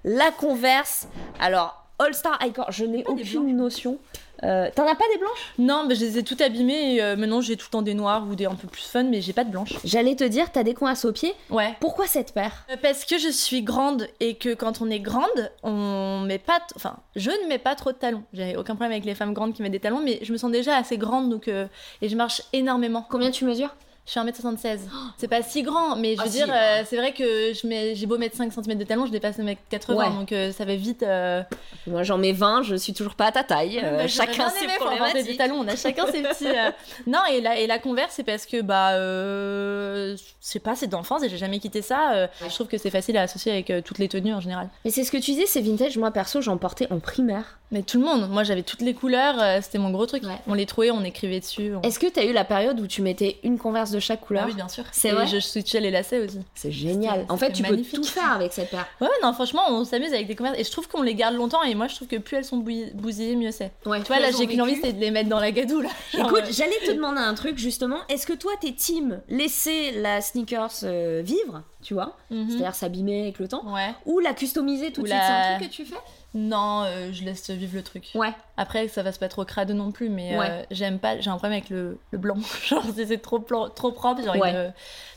La 0.04 0.30
Converse, 0.30 1.08
alors 1.38 1.86
All 1.98 2.14
Star 2.14 2.38
Icon, 2.44 2.64
je 2.68 2.84
n'ai 2.84 3.04
aucune 3.06 3.56
notion. 3.56 3.98
Euh, 4.42 4.68
T'en 4.74 4.84
as 4.86 4.94
pas 4.94 5.04
des 5.12 5.18
blanches? 5.18 5.52
Non, 5.58 5.84
mais 5.86 5.94
je 5.94 6.00
les 6.04 6.18
ai 6.18 6.22
toutes 6.22 6.40
abîmées 6.40 6.94
et 6.94 7.02
euh, 7.02 7.16
maintenant 7.16 7.40
j'ai 7.40 7.56
tout 7.56 7.66
le 7.68 7.72
temps 7.72 7.82
des 7.82 7.94
noirs 7.94 8.26
ou 8.28 8.34
des 8.34 8.46
un 8.46 8.54
peu 8.54 8.68
plus 8.68 8.82
fun, 8.82 9.04
mais 9.04 9.20
j'ai 9.20 9.32
pas 9.32 9.44
de 9.44 9.50
blanches. 9.50 9.74
J'allais 9.84 10.16
te 10.16 10.24
dire, 10.24 10.50
t'as 10.52 10.62
des 10.62 10.74
Converse 10.74 11.04
aux 11.04 11.12
pieds. 11.12 11.34
Ouais. 11.50 11.74
Pourquoi 11.80 12.06
cette 12.06 12.32
paire? 12.32 12.64
Euh, 12.70 12.76
Parce 12.80 13.04
que 13.04 13.18
je 13.18 13.28
suis 13.28 13.62
grande 13.62 14.06
et 14.20 14.34
que 14.36 14.54
quand 14.54 14.80
on 14.80 14.88
est 14.90 15.00
grande, 15.00 15.50
on 15.62 16.20
met 16.20 16.38
pas. 16.38 16.60
Enfin, 16.76 16.96
je 17.16 17.30
ne 17.30 17.48
mets 17.48 17.58
pas 17.58 17.74
trop 17.74 17.92
de 17.92 17.96
talons. 17.98 18.22
J'ai 18.32 18.56
aucun 18.56 18.74
problème 18.76 18.92
avec 18.92 19.04
les 19.04 19.14
femmes 19.14 19.34
grandes 19.34 19.52
qui 19.54 19.62
mettent 19.62 19.72
des 19.72 19.80
talons, 19.80 20.00
mais 20.02 20.18
je 20.22 20.32
me 20.32 20.38
sens 20.38 20.50
déjà 20.50 20.76
assez 20.76 20.96
grande 20.96 21.30
donc 21.30 21.48
et 21.48 22.08
je 22.08 22.16
marche 22.16 22.42
énormément. 22.52 23.04
Combien 23.10 23.30
tu 23.30 23.44
mesures? 23.44 23.74
Je 24.06 24.12
suis 24.12 24.20
1m76. 24.20 24.78
C'est 25.18 25.28
pas 25.28 25.40
si 25.42 25.62
grand, 25.62 25.94
mais 25.94 26.16
je 26.16 26.20
Ah, 26.20 26.24
veux 26.24 26.30
si, 26.30 26.36
dire, 26.38 26.48
bah. 26.48 26.54
euh, 26.80 26.82
c'est 26.84 26.96
vrai 26.96 27.12
que 27.12 27.52
je 27.52 27.64
mets, 27.66 27.94
j'ai 27.94 28.06
beau 28.06 28.18
mettre 28.18 28.36
5 28.36 28.52
cm 28.52 28.76
de 28.76 28.82
talons, 28.82 29.06
je 29.06 29.12
dépasse 29.12 29.38
le 29.38 29.44
mec 29.44 29.58
80, 29.68 29.94
Ouais. 29.96 30.10
donc 30.18 30.32
euh, 30.32 30.50
ça 30.50 30.64
va 30.64 30.74
vite. 30.74 31.04
euh, 31.04 31.42
Moi 31.86 32.02
j'en 32.02 32.18
mets 32.18 32.32
20, 32.32 32.62
je 32.62 32.74
suis 32.74 32.92
toujours 32.92 33.14
pas 33.14 33.26
à 33.26 33.32
ta 33.32 33.44
taille. 33.44 33.80
euh, 33.84 33.98
bah, 33.98 34.08
chacun 34.08 34.48
ses 34.48 34.64
inventer 34.64 34.66
des 34.66 34.84
problématiques. 34.84 35.38
talons, 35.38 35.60
on 35.60 35.68
a 35.68 35.76
chacun 35.76 36.06
ses 36.06 36.22
petits. 36.22 36.48
euh, 36.48 36.72
Non, 37.06 37.20
et 37.30 37.40
la, 37.40 37.58
et 37.60 37.68
la 37.68 37.78
Converse, 37.78 38.14
c'est 38.16 38.24
parce 38.24 38.46
que, 38.46 38.62
bah, 38.62 38.94
euh, 38.94 40.16
je 40.16 40.22
sais 40.40 40.58
pas, 40.58 40.74
c'est 40.74 40.88
d'enfance 40.88 41.22
et 41.22 41.28
j'ai 41.28 41.38
jamais 41.38 41.60
quitté 41.60 41.80
ça. 41.80 42.14
euh, 42.14 42.26
Je 42.48 42.52
trouve 42.52 42.66
que 42.66 42.78
c'est 42.78 42.90
facile 42.90 43.16
à 43.16 43.22
associer 43.22 43.52
avec 43.52 43.70
euh, 43.70 43.80
toutes 43.80 43.98
les 43.98 44.08
tenues 44.08 44.34
en 44.34 44.40
général. 44.40 44.68
Mais 44.84 44.90
c'est 44.90 45.04
ce 45.04 45.12
que 45.12 45.18
tu 45.18 45.30
disais, 45.32 45.46
c'est 45.46 45.60
vintage. 45.60 45.96
Moi 45.98 46.10
perso, 46.10 46.40
j'en 46.40 46.56
portais 46.56 46.88
en 46.90 46.98
primaire. 46.98 47.59
Mais 47.72 47.82
tout 47.82 47.98
le 48.00 48.04
monde, 48.04 48.28
moi 48.28 48.42
j'avais 48.42 48.62
toutes 48.64 48.80
les 48.80 48.94
couleurs, 48.94 49.36
euh, 49.40 49.60
c'était 49.62 49.78
mon 49.78 49.90
gros 49.90 50.04
truc. 50.06 50.24
Ouais. 50.24 50.34
On 50.48 50.54
les 50.54 50.66
trouvait, 50.66 50.90
on 50.90 51.04
écrivait 51.04 51.38
dessus. 51.40 51.72
on- 51.74 51.82
Est-ce 51.82 51.98
que 52.00 52.08
t'as 52.08 52.24
eu 52.24 52.32
la 52.32 52.44
période 52.44 52.80
où 52.80 52.86
tu 52.88 53.00
mettais 53.00 53.38
une 53.44 53.58
Converse 53.58 53.90
de 53.92 54.00
chaque 54.00 54.20
couleur 54.22 54.42
Ah 54.44 54.48
oui, 54.48 54.54
bien 54.54 54.68
sûr. 54.68 54.84
C'est 54.90 55.10
vrai 55.12 55.26
je 55.26 55.38
switchais 55.38 55.78
les 55.80 55.90
lacets 55.90 56.18
aussi. 56.24 56.40
C'est 56.54 56.72
génial. 56.72 57.26
En 57.28 57.36
fait, 57.36 57.52
tu 57.52 57.62
peux 57.62 57.76
tout 57.76 58.02
faire 58.04 58.32
avec 58.32 58.52
cette 58.52 58.70
paire. 58.70 58.86
Ouais, 59.00 59.08
non, 59.22 59.32
franchement, 59.32 59.62
on 59.68 59.84
s'amuse 59.84 60.12
avec 60.12 60.26
des 60.26 60.34
converses 60.34 60.58
et 60.58 60.64
je 60.64 60.70
trouve 60.72 60.88
qu'on 60.88 61.02
les 61.02 61.14
garde 61.14 61.34
longtemps 61.34 61.62
et 61.62 61.74
moi 61.74 61.86
je 61.88 61.94
trouve 61.96 62.08
que 62.08 62.16
plus 62.16 62.36
elles 62.38 62.44
sont 62.44 62.56
bousillées, 62.94 63.36
mieux 63.36 63.50
c'est. 63.52 63.70
Ouais, 63.86 64.00
Tu 64.00 64.06
vois, 64.08 64.18
là 64.18 64.30
j'ai 64.36 64.46
qu'une 64.46 64.62
envie, 64.62 64.76
c'est 64.82 64.92
de 64.92 65.00
les 65.00 65.10
mettre 65.10 65.28
dans 65.28 65.40
la 65.40 65.52
gadoue 65.52 65.80
là. 65.80 65.90
Genre, 66.12 66.26
Écoute, 66.26 66.44
euh, 66.48 66.52
j'allais 66.52 66.78
te 66.84 66.90
demander 66.96 67.20
un 67.20 67.34
truc 67.34 67.56
justement. 67.58 67.98
Est-ce 68.08 68.26
que 68.26 68.32
toi, 68.32 68.52
t'es 68.60 68.72
team 68.72 69.20
laisser 69.28 69.92
la 69.92 70.20
sneakers 70.20 70.70
euh, 70.84 71.22
vivre, 71.24 71.62
tu 71.82 71.94
vois, 71.94 72.16
mhm. 72.30 72.48
c'est-à-dire 72.48 72.74
s'abîmer 72.74 73.22
avec 73.22 73.38
le 73.38 73.48
temps, 73.48 73.62
Ouais. 73.72 73.94
ou 74.06 74.18
la 74.20 74.34
customiser 74.34 74.92
tout 74.92 75.02
de 75.02 75.06
Ou 75.06 75.10
suite 75.10 75.20
C'est 75.22 75.28
la- 75.32 75.54
un 75.54 75.58
truc 75.58 75.70
que 75.70 75.74
tu 75.74 75.84
fais? 75.84 75.96
Non, 76.34 76.82
euh, 76.84 77.10
je 77.12 77.24
laisse 77.24 77.50
vivre 77.50 77.74
le 77.76 77.82
truc. 77.82 78.10
Ouais. 78.14 78.32
Après, 78.62 78.88
ça 78.88 79.02
va 79.02 79.10
se 79.10 79.18
pas 79.18 79.28
trop 79.28 79.44
crade 79.46 79.70
non 79.70 79.90
plus, 79.90 80.10
mais 80.10 80.38
euh, 80.38 80.62
j'aime 80.70 80.98
pas. 80.98 81.18
J'ai 81.18 81.30
un 81.30 81.36
problème 81.38 81.52
avec 81.58 81.70
le, 81.70 81.96
le 82.10 82.18
blanc. 82.18 82.36
Genre, 82.68 82.82
si 82.94 83.06
c'est 83.06 83.16
trop, 83.22 83.38
plan- 83.38 83.70
trop 83.70 83.90
propre, 83.90 84.20
Ouais. 84.38 84.52
de- 84.52 84.68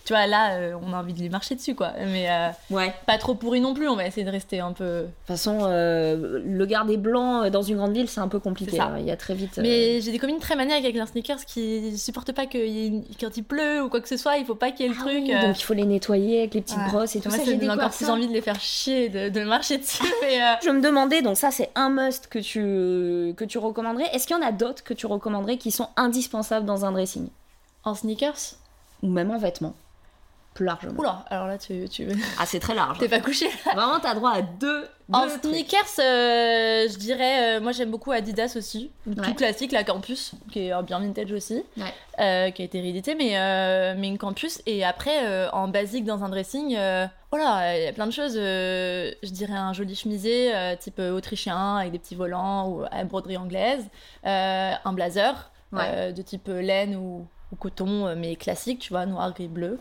Tu 0.05 0.11
vois, 0.13 0.27
là, 0.27 0.53
euh, 0.55 0.73
on 0.85 0.91
a 0.93 0.97
envie 0.99 1.13
de 1.13 1.19
lui 1.19 1.29
marcher 1.29 1.55
dessus, 1.55 1.75
quoi. 1.75 1.91
Mais 2.07 2.29
euh, 2.29 2.49
Ouais. 2.69 2.87
De 2.87 2.93
pas 3.05 3.17
trop 3.17 3.35
pourri 3.35 3.59
non 3.61 3.73
plus, 3.73 3.87
on 3.89 3.95
va 3.95 4.05
essayer 4.05 4.25
de 4.25 4.31
rester 4.31 4.59
un 4.61 4.71
peu. 4.73 5.03
toute 5.03 5.27
façon, 5.27 5.59
euh, 5.63 6.41
le 6.45 6.65
garder 6.65 6.97
blanc 6.97 7.49
dans 7.49 7.61
une 7.61 7.77
grande 7.77 7.93
ville, 7.93 8.07
c'est 8.09 8.19
un 8.21 8.27
peu 8.27 8.39
compliqué. 8.39 8.79
Hein. 8.79 8.95
Il 8.99 9.05
y 9.05 9.11
a 9.11 9.17
très 9.17 9.33
vite. 9.33 9.57
euh, 9.57 9.61
Mais 9.61 9.99
j'ai 10.01 10.11
des 10.11 10.19
copines 10.19 10.39
très 10.39 10.55
maniaques 10.55 10.83
avec 10.83 10.95
leurs 10.95 11.07
sneakers 11.09 11.43
qui 11.45 11.97
supportent 11.97 12.31
pas 12.33 12.45
qu'il 12.47 12.67
y 12.67 12.83
ait 12.83 12.87
une- 12.87 13.03
quand 13.19 13.35
il 13.37 13.43
pleut 13.43 13.81
ou 13.83 13.89
quoi 13.89 14.01
que 14.01 14.07
ce 14.09 14.17
soit, 14.17 14.37
il 14.37 14.45
faut 14.45 14.55
pas 14.55 14.71
qu'il 14.71 14.85
y 14.85 14.89
ait 14.89 14.91
le 14.93 14.97
ah 14.99 15.03
truc. 15.03 15.23
oui, 15.25 15.33
euh, 15.33 15.47
donc 15.47 15.59
il 15.59 15.63
faut 15.63 15.73
les 15.73 15.85
nettoyer 15.85 16.39
avec 16.39 16.53
les 16.53 16.61
petites 16.61 16.77
ouais. 16.77 16.87
brosses 16.91 17.15
et 17.15 17.21
tout 17.21 17.29
Moi, 17.29 17.37
ça. 17.37 17.45
ça 17.45 17.51
J'ai 17.59 17.69
encore 17.69 17.89
plus 17.91 18.05
ça. 18.05 18.11
envie 18.13 18.27
de 18.27 18.33
les 18.33 18.41
faire 18.41 18.59
chier, 18.59 19.07
de, 19.09 19.29
de 19.29 19.41
marcher 19.45 19.77
dessus. 19.79 20.03
mais, 20.21 20.41
euh, 20.41 20.53
Je 20.65 20.69
me 20.69 20.81
demandais, 20.81 21.21
donc 21.21 21.37
ça 21.37 21.49
c'est 21.51 21.69
un 21.75 21.89
must 21.89 22.27
que 22.27 22.39
tu, 22.39 23.32
que 23.35 23.45
tu 23.45 23.57
recommanderais. 23.57 24.09
Est-ce 24.13 24.27
qu'il 24.27 24.35
y 24.35 24.39
en 24.39 24.45
a 24.45 24.51
d'autres 24.51 24.83
que 24.83 24.93
tu 24.93 25.05
recommanderais 25.05 25.57
qui 25.57 25.71
sont 25.71 25.89
indispensables 25.95 26.65
dans 26.65 26.85
un 26.85 26.91
dressing? 26.91 27.29
En 27.83 27.95
sneakers? 27.95 28.55
Ou 29.01 29.09
même 29.09 29.31
en 29.31 29.37
vêtements 29.37 29.75
Plus 30.53 30.65
largement. 30.65 30.99
Oula, 30.99 31.25
alors 31.29 31.47
là, 31.47 31.57
tu. 31.57 31.89
tu... 31.89 32.07
Ah, 32.39 32.45
c'est 32.45 32.59
très 32.59 32.75
large. 32.75 32.99
T'es 32.99 33.09
pas 33.09 33.19
couché 33.19 33.47
Vraiment, 33.73 33.99
t'as 33.99 34.13
droit 34.13 34.31
à 34.31 34.41
deux. 34.43 34.85
En 35.11 35.25
deux 35.25 35.31
sneakers, 35.41 35.81
euh, 35.99 36.87
je 36.89 36.97
dirais, 36.97 37.57
euh, 37.57 37.61
moi 37.61 37.71
j'aime 37.71 37.89
beaucoup 37.91 38.11
Adidas 38.11 38.53
aussi, 38.55 38.89
Ouais. 39.05 39.15
tout 39.15 39.33
classique, 39.33 39.71
la 39.71 39.83
Campus, 39.83 40.31
qui 40.51 40.67
est 40.67 40.83
bien 40.83 40.99
vintage 40.99 41.31
aussi, 41.33 41.63
Ouais. 41.77 41.83
euh, 42.19 42.51
qui 42.51 42.61
a 42.61 42.65
été 42.65 42.79
réédité, 42.79 43.13
mais, 43.15 43.37
euh, 43.37 43.95
mais 43.97 44.07
une 44.07 44.17
Campus. 44.17 44.61
Et 44.65 44.85
après, 44.85 45.25
euh, 45.27 45.49
en 45.51 45.67
basique 45.67 46.05
dans 46.05 46.23
un 46.23 46.29
dressing, 46.29 46.75
euh, 46.77 47.05
voilà, 47.31 47.77
il 47.77 47.83
y 47.83 47.87
a 47.87 47.91
plein 47.93 48.05
de 48.07 48.11
choses. 48.11 48.35
euh, 48.37 49.11
je 49.23 49.29
dirais 49.31 49.53
un 49.57 49.73
joli 49.73 49.95
chemisier, 49.95 50.55
euh, 50.55 50.75
type 50.77 50.99
autrichien, 50.99 51.77
avec 51.77 51.91
des 51.91 51.99
petits 51.99 52.15
volants 52.15 52.69
ou 52.69 52.83
à 52.91 53.03
broderie 53.03 53.37
anglaise, 53.37 53.85
euh, 54.25 54.71
un 54.85 54.93
blazer 54.93 55.51
Ouais. 55.73 55.81
euh, 55.85 56.11
de 56.11 56.21
type 56.21 56.47
laine 56.47 56.95
ou, 56.95 57.27
ou 57.51 57.55
coton, 57.55 58.15
mais 58.15 58.35
classique, 58.35 58.79
tu 58.79 58.89
vois, 58.93 59.05
noir, 59.07 59.33
gris, 59.33 59.47
bleu. 59.47 59.79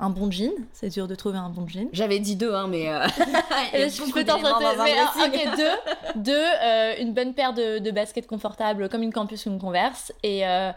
Un 0.00 0.10
bon 0.10 0.30
jean, 0.30 0.50
c'est 0.72 0.88
dur 0.88 1.06
de 1.06 1.14
trouver 1.14 1.38
un 1.38 1.48
bon 1.50 1.68
jean. 1.68 1.88
J'avais 1.92 2.18
dit 2.18 2.34
deux, 2.36 2.52
hein, 2.52 2.66
mais. 2.68 2.88
euh, 2.88 3.06
je 3.72 4.12
peux 4.12 4.24
t'en 4.24 4.40
sortir. 4.40 5.14
ok, 5.24 5.56
deux, 5.56 6.12
deux 6.22 6.32
euh, 6.62 6.94
une 6.98 7.14
bonne 7.14 7.32
paire 7.34 7.52
de, 7.54 7.78
de 7.78 7.90
baskets 7.90 8.26
confortables 8.26 8.88
comme 8.88 9.02
une 9.02 9.12
campus 9.12 9.46
ou 9.46 9.50
une 9.50 9.60
converse 9.60 10.12
et 10.22 10.46
euh, 10.46 10.70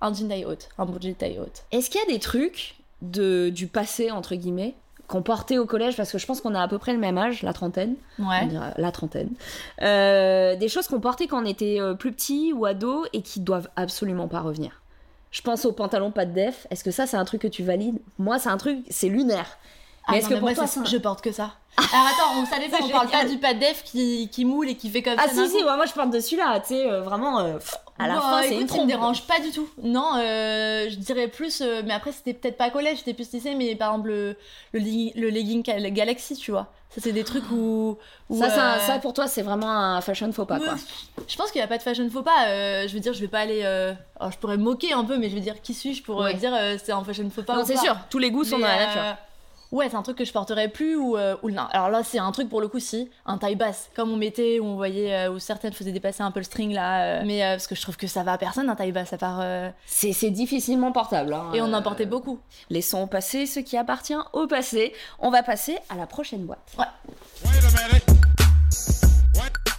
un 0.00 0.12
jean 0.14 0.28
taille 0.28 0.44
haute, 0.44 0.68
un 0.78 0.84
beau 0.84 0.98
jean 1.00 1.14
taille 1.14 1.38
haute. 1.38 1.62
Est-ce 1.72 1.88
qu'il 1.90 2.00
y 2.00 2.04
a 2.04 2.06
des 2.12 2.18
trucs 2.20 2.74
de, 3.02 3.48
du 3.48 3.68
passé, 3.68 4.10
entre 4.10 4.34
guillemets, 4.34 4.74
qu'on 5.06 5.22
portait 5.22 5.56
au 5.56 5.64
collège? 5.64 5.96
Parce 5.96 6.12
que 6.12 6.18
je 6.18 6.26
pense 6.26 6.42
qu'on 6.42 6.54
a 6.54 6.60
à 6.62 6.68
peu 6.68 6.78
près 6.78 6.92
le 6.92 6.98
même 6.98 7.16
âge, 7.16 7.42
la 7.42 7.54
trentaine. 7.54 7.94
on 8.18 8.28
Ouais. 8.28 8.44
dirait 8.46 8.74
la 8.76 8.92
trentaine. 8.92 9.30
Euh, 9.80 10.56
des 10.56 10.68
choses 10.68 10.86
qu'on 10.88 11.00
portait 11.00 11.26
quand 11.26 11.42
on 11.42 11.46
était 11.46 11.78
plus 11.98 12.12
petit 12.12 12.52
ou 12.52 12.66
ado 12.66 13.06
et 13.14 13.22
qui 13.22 13.40
doivent 13.40 13.70
absolument 13.76 14.28
pas 14.28 14.40
revenir. 14.40 14.82
Je 15.30 15.42
pense 15.42 15.64
aux 15.64 15.72
pantalons 15.72 16.10
pas 16.10 16.26
de 16.26 16.32
def. 16.32 16.66
Est-ce 16.70 16.84
que 16.84 16.90
ça, 16.90 17.06
c'est 17.06 17.16
un 17.16 17.24
truc 17.24 17.42
que 17.42 17.48
tu 17.48 17.62
valides? 17.62 17.98
Moi, 18.18 18.38
c'est 18.38 18.48
un 18.48 18.56
truc, 18.56 18.78
c'est 18.88 19.08
lunaire. 19.08 19.58
Ah 20.08 20.12
Mais 20.12 20.18
est-ce 20.18 20.28
que 20.28 20.34
pour 20.34 20.42
moi, 20.42 20.54
toi, 20.54 20.64
un- 20.64 20.84
je 20.84 20.96
porte 20.96 21.20
que 21.22 21.32
ça. 21.32 21.52
Alors 21.78 22.06
attends, 22.06 22.40
on, 22.40 22.44
ça 22.46 22.58
dépend, 22.58 22.78
on 22.84 22.88
parle 22.88 23.08
pas 23.08 23.24
du 23.24 23.38
pas 23.38 23.54
def 23.54 23.84
qui, 23.84 24.28
qui 24.32 24.44
moule 24.44 24.68
et 24.68 24.74
qui 24.74 24.88
fait 24.90 25.02
comme 25.02 25.14
Ah 25.16 25.24
ça. 25.24 25.30
si, 25.30 25.36
d'un 25.36 25.46
si, 25.48 25.56
ouais, 25.58 25.76
moi 25.76 25.86
je 25.86 25.92
porte 25.92 26.10
de 26.10 26.18
celui-là, 26.18 26.58
tu 26.60 26.68
sais, 26.74 26.90
euh, 26.90 27.02
vraiment, 27.02 27.38
euh, 27.38 27.58
pff, 27.58 27.76
à 28.00 28.08
la 28.08 28.20
fin, 28.20 28.42
c'est 28.42 28.48
écoute, 28.54 28.62
une 28.62 28.68
ça 28.68 28.82
me 28.82 28.86
dérange 28.88 29.22
pas 29.28 29.38
du 29.38 29.52
tout. 29.52 29.68
Non, 29.82 30.16
euh, 30.16 30.88
je 30.90 30.96
dirais 30.96 31.28
plus. 31.28 31.60
euh, 31.60 31.82
mais 31.84 31.92
après, 31.94 32.10
c'était 32.10 32.34
peut-être 32.34 32.56
pas 32.56 32.70
collège, 32.70 32.98
j'étais 32.98 33.14
plus 33.14 33.30
lycée, 33.32 33.54
mais 33.54 33.76
par 33.76 33.90
exemple, 33.92 34.08
le, 34.08 34.36
le, 34.72 35.28
legging 35.30 35.62
Gal- 35.62 35.92
Galaxy, 35.92 36.34
tu 36.36 36.50
vois. 36.50 36.66
Ça, 36.90 37.00
c'est 37.02 37.12
des 37.12 37.22
trucs 37.22 37.48
où. 37.52 37.96
où, 38.30 38.38
Ça, 38.40 38.80
ça, 38.80 38.98
pour 38.98 39.12
toi, 39.12 39.28
c'est 39.28 39.42
vraiment 39.42 39.70
un 39.70 40.00
fashion 40.00 40.32
faux 40.32 40.46
pas, 40.46 40.58
quoi. 40.58 40.74
Je 41.28 41.36
pense 41.36 41.52
qu'il 41.52 41.60
n'y 41.60 41.64
a 41.64 41.68
pas 41.68 41.76
de 41.78 41.82
fashion 41.82 42.08
faux 42.10 42.22
pas. 42.22 42.86
je 42.88 42.92
veux 42.92 43.00
dire, 43.00 43.12
je 43.12 43.20
vais 43.20 43.28
pas 43.28 43.40
aller. 43.40 43.62
alors, 43.62 44.32
je 44.32 44.38
pourrais 44.38 44.56
me 44.56 44.64
moquer 44.64 44.94
un 44.94 45.04
peu, 45.04 45.16
mais 45.18 45.28
je 45.30 45.34
veux 45.34 45.40
dire, 45.42 45.60
qui 45.62 45.74
suis-je 45.74 46.02
pour 46.02 46.16
Ouais. 46.16 46.34
dire 46.34 46.52
c'est 46.84 46.90
un 46.92 47.04
fashion 47.04 47.28
faux 47.30 47.42
pas 47.44 47.54
Non, 47.54 47.64
c'est 47.64 47.76
sûr, 47.76 47.96
tous 48.10 48.18
les 48.18 48.32
goûts 48.32 48.42
sont 48.44 48.58
dans 48.58 48.66
la 48.66 48.86
nature. 48.86 49.16
Ouais, 49.70 49.86
c'est 49.90 49.96
un 49.96 50.02
truc 50.02 50.16
que 50.16 50.24
je 50.24 50.32
porterais 50.32 50.68
plus 50.68 50.96
ou, 50.96 51.18
euh, 51.18 51.36
ou 51.42 51.50
non. 51.50 51.66
Alors 51.72 51.90
là, 51.90 52.02
c'est 52.02 52.18
un 52.18 52.32
truc 52.32 52.48
pour 52.48 52.62
le 52.62 52.68
coup, 52.68 52.78
si, 52.78 53.10
un 53.26 53.36
taille 53.36 53.54
basse, 53.54 53.90
comme 53.94 54.10
on 54.10 54.16
mettait, 54.16 54.60
où 54.60 54.64
on 54.64 54.76
voyait, 54.76 55.14
euh, 55.14 55.30
où 55.30 55.38
certaines 55.38 55.74
faisaient 55.74 55.92
dépasser 55.92 56.22
un 56.22 56.30
peu 56.30 56.40
le 56.40 56.44
string 56.44 56.72
là. 56.72 57.02
euh, 57.02 57.22
mais 57.26 57.44
euh, 57.44 57.50
parce 57.52 57.66
que 57.66 57.74
je 57.74 57.82
trouve 57.82 57.98
que 57.98 58.06
ça 58.06 58.22
va 58.22 58.32
à 58.32 58.38
personne 58.38 58.70
un 58.70 58.74
taille 58.76 58.92
basse 58.92 59.12
à 59.12 59.18
part. 59.18 59.40
euh, 59.42 59.68
C'est 59.84 60.14
c'est 60.14 60.30
difficilement 60.30 60.90
portable. 60.90 61.34
hein, 61.34 61.50
Et 61.52 61.60
on 61.60 61.66
en 61.74 61.74
euh, 61.74 61.80
portait 61.82 62.06
beaucoup. 62.06 62.38
Laissons 62.70 63.06
passé 63.06 63.44
ce 63.44 63.60
qui 63.60 63.76
appartient 63.76 64.16
au 64.32 64.46
passé. 64.46 64.94
On 65.18 65.28
va 65.28 65.42
passer 65.42 65.76
à 65.90 65.96
la 65.96 66.06
prochaine 66.06 66.46
boîte. 66.46 66.74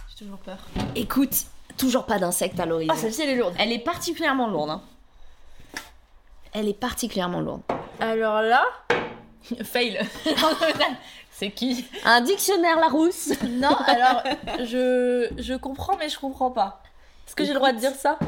J'ai 0.08 0.24
toujours 0.24 0.38
peur. 0.38 0.58
Écoute, 0.94 1.34
toujours 1.76 2.06
pas 2.06 2.20
d'insectes 2.20 2.60
à 2.60 2.66
l'horizon. 2.66 2.92
Ah, 2.94 2.98
celle-ci, 2.98 3.22
elle 3.22 3.30
est 3.30 3.36
lourde. 3.36 3.54
Elle 3.58 3.72
est 3.72 3.78
particulièrement 3.80 4.46
lourde. 4.46 4.70
hein. 4.70 4.82
Elle 6.52 6.68
est 6.68 6.78
particulièrement 6.78 7.40
lourde. 7.40 7.62
Alors 8.00 8.40
là. 8.42 8.62
Fail. 9.64 10.00
c'est 11.30 11.50
qui 11.50 11.86
Un 12.04 12.20
dictionnaire 12.20 12.78
Larousse. 12.78 13.32
Non, 13.48 13.76
alors, 13.86 14.22
je, 14.64 15.28
je 15.38 15.54
comprends, 15.54 15.96
mais 15.98 16.08
je 16.08 16.18
comprends 16.18 16.50
pas. 16.50 16.82
Est-ce 17.26 17.36
que 17.36 17.44
j'ai 17.44 17.52
le 17.52 17.58
droit 17.58 17.72
de 17.72 17.78
dire 17.78 17.94
ça? 17.94 18.18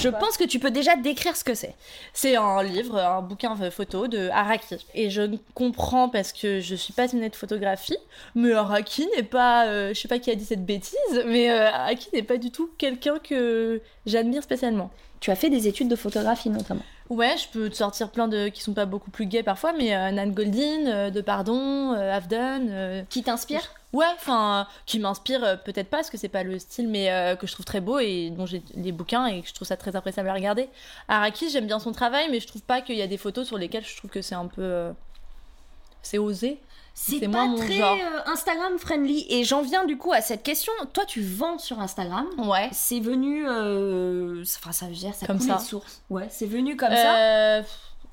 Je 0.00 0.08
pense 0.08 0.36
que 0.36 0.44
tu 0.44 0.58
peux 0.58 0.70
déjà 0.70 0.96
décrire 0.96 1.36
ce 1.36 1.44
que 1.44 1.54
c'est. 1.54 1.74
C'est 2.12 2.36
un 2.36 2.62
livre, 2.62 2.98
un 2.98 3.22
bouquin 3.22 3.54
photo 3.70 4.08
de 4.08 4.28
Araki. 4.30 4.86
Et 4.94 5.10
je 5.10 5.22
comprends 5.54 6.08
parce 6.08 6.32
que 6.32 6.60
je 6.60 6.74
suis 6.74 6.92
passionnée 6.92 7.28
de 7.28 7.36
photographie, 7.36 7.98
mais 8.34 8.52
Araki 8.52 9.08
n'est 9.16 9.22
pas. 9.22 9.66
Euh, 9.66 9.92
je 9.94 10.00
sais 10.00 10.08
pas 10.08 10.18
qui 10.18 10.30
a 10.30 10.34
dit 10.34 10.44
cette 10.44 10.64
bêtise, 10.64 10.96
mais 11.26 11.50
euh, 11.50 11.70
Araki 11.70 12.08
n'est 12.12 12.22
pas 12.22 12.38
du 12.38 12.50
tout 12.50 12.70
quelqu'un 12.78 13.18
que 13.18 13.80
j'admire 14.06 14.42
spécialement. 14.42 14.90
Tu 15.20 15.30
as 15.30 15.36
fait 15.36 15.50
des 15.50 15.68
études 15.68 15.88
de 15.88 15.96
photographie 15.96 16.48
notamment. 16.48 16.82
Ouais, 17.10 17.36
je 17.36 17.48
peux 17.48 17.68
te 17.68 17.74
sortir 17.74 18.10
plein 18.10 18.28
de 18.28 18.48
qui 18.48 18.62
sont 18.62 18.72
pas 18.72 18.86
beaucoup 18.86 19.10
plus 19.10 19.26
gays 19.26 19.42
parfois, 19.42 19.72
mais 19.72 19.94
euh, 19.94 20.12
Nan 20.12 20.32
Goldin, 20.32 20.86
euh, 20.86 21.10
De 21.10 21.20
Pardon, 21.20 21.92
euh, 21.92 22.16
Afdon. 22.16 23.04
qui 23.10 23.24
t'inspire? 23.24 23.68
Ouais, 23.92 24.06
enfin, 24.14 24.68
qui 24.86 24.98
m'inspire 25.00 25.62
peut-être 25.64 25.88
pas 25.88 25.98
parce 25.98 26.10
que 26.10 26.16
c'est 26.16 26.28
pas 26.28 26.44
le 26.44 26.58
style, 26.58 26.88
mais 26.88 27.36
que 27.40 27.46
je 27.46 27.52
trouve 27.52 27.66
très 27.66 27.80
beau 27.80 27.98
et 27.98 28.30
dont 28.30 28.46
j'ai 28.46 28.62
les 28.74 28.92
bouquins 28.92 29.26
et 29.26 29.42
que 29.42 29.48
je 29.48 29.54
trouve 29.54 29.66
ça 29.66 29.76
très 29.76 29.96
appréciable 29.96 30.28
à 30.28 30.34
regarder. 30.34 30.68
Araki, 31.08 31.50
j'aime 31.50 31.66
bien 31.66 31.80
son 31.80 31.92
travail, 31.92 32.28
mais 32.30 32.38
je 32.38 32.46
trouve 32.46 32.62
pas 32.62 32.82
qu'il 32.82 32.96
y 32.96 33.02
a 33.02 33.08
des 33.08 33.18
photos 33.18 33.46
sur 33.46 33.58
lesquelles 33.58 33.84
je 33.84 33.96
trouve 33.96 34.10
que 34.10 34.22
c'est 34.22 34.36
un 34.36 34.46
peu. 34.46 34.92
c'est 36.02 36.18
osé. 36.18 36.60
C'est 36.94 37.28
pas 37.28 37.48
très 37.56 37.80
euh, 37.82 38.20
Instagram 38.26 38.78
friendly. 38.78 39.26
Et 39.30 39.44
j'en 39.44 39.62
viens 39.62 39.84
du 39.84 39.96
coup 39.96 40.12
à 40.12 40.20
cette 40.20 40.42
question. 40.42 40.72
Toi, 40.92 41.04
tu 41.06 41.22
vends 41.22 41.58
sur 41.58 41.80
Instagram. 41.80 42.26
Ouais. 42.38 42.68
C'est 42.72 43.00
venu. 43.00 43.46
Euh... 43.48 44.42
Enfin, 44.42 44.72
ça 44.72 44.86
veut 44.86 44.94
dire, 44.94 45.14
ça 45.14 45.26
comme 45.26 45.40
ça. 45.40 45.58
sources. 45.58 46.02
Ouais, 46.10 46.26
c'est 46.30 46.46
venu 46.46 46.76
comme 46.76 46.90
ça. 46.90 47.16
Euh, 47.16 47.62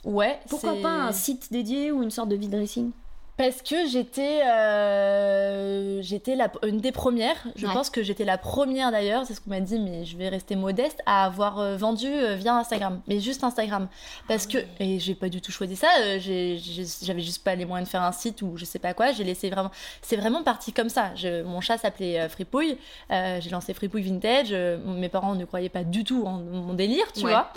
ouais. 0.06 0.40
Pourquoi 0.48 0.76
pas 0.82 0.90
un 0.90 1.12
site 1.12 1.52
dédié 1.52 1.92
ou 1.92 2.04
une 2.04 2.12
sorte 2.12 2.30
de 2.30 2.36
vide 2.36 2.52
dressing? 2.52 2.92
Parce 3.38 3.62
que 3.62 3.86
j'étais 3.88 4.42
euh, 4.48 6.02
j'étais 6.02 6.36
une 6.64 6.80
des 6.80 6.92
premières, 6.92 7.38
je 7.56 7.68
pense 7.68 7.92
que 7.92 8.02
j'étais 8.02 8.26
la 8.26 8.40
première 8.40 8.92
d'ailleurs, 8.92 9.26
c'est 9.28 9.36
ce 9.36 9.42
qu'on 9.42 9.52
m'a 9.52 9.60
dit, 9.60 9.78
mais 9.78 10.06
je 10.06 10.18
vais 10.18 10.28
rester 10.28 10.56
modeste, 10.56 11.04
à 11.06 11.26
avoir 11.26 11.60
euh, 11.60 11.78
vendu 11.78 12.08
euh, 12.08 12.34
via 12.34 12.56
Instagram, 12.56 13.00
mais 13.08 13.20
juste 13.20 13.44
Instagram. 13.44 13.88
Parce 14.28 14.48
que, 14.48 14.58
et 14.80 15.00
j'ai 15.00 15.14
pas 15.14 15.30
du 15.30 15.40
tout 15.40 15.52
choisi 15.52 15.76
ça, 15.76 15.88
j'avais 16.18 17.22
juste 17.22 17.44
pas 17.44 17.54
les 17.54 17.66
moyens 17.66 17.88
de 17.88 17.92
faire 17.92 18.02
un 18.02 18.12
site 18.12 18.42
ou 18.42 18.58
je 18.58 18.66
sais 18.66 18.80
pas 18.80 18.96
quoi, 18.96 19.12
j'ai 19.12 19.24
laissé 19.24 19.52
vraiment. 19.52 19.72
C'est 20.02 20.18
vraiment 20.18 20.42
parti 20.42 20.74
comme 20.74 20.90
ça. 20.90 21.14
Je, 21.16 21.44
mon 21.44 21.62
chat 21.62 21.78
s'appelait 21.78 22.28
Fripouille, 22.30 22.78
j'ai 23.12 23.50
lancé 23.52 23.76
Fripouille 23.76 24.02
Vintage, 24.02 24.52
mes 24.52 25.10
parents 25.10 25.36
ne 25.36 25.46
croyaient 25.46 25.70
pas 25.70 25.84
du 25.84 26.04
tout 26.04 26.26
en 26.26 26.40
mon 26.40 26.74
délire, 26.74 27.06
tu 27.14 27.22
vois. 27.22 27.52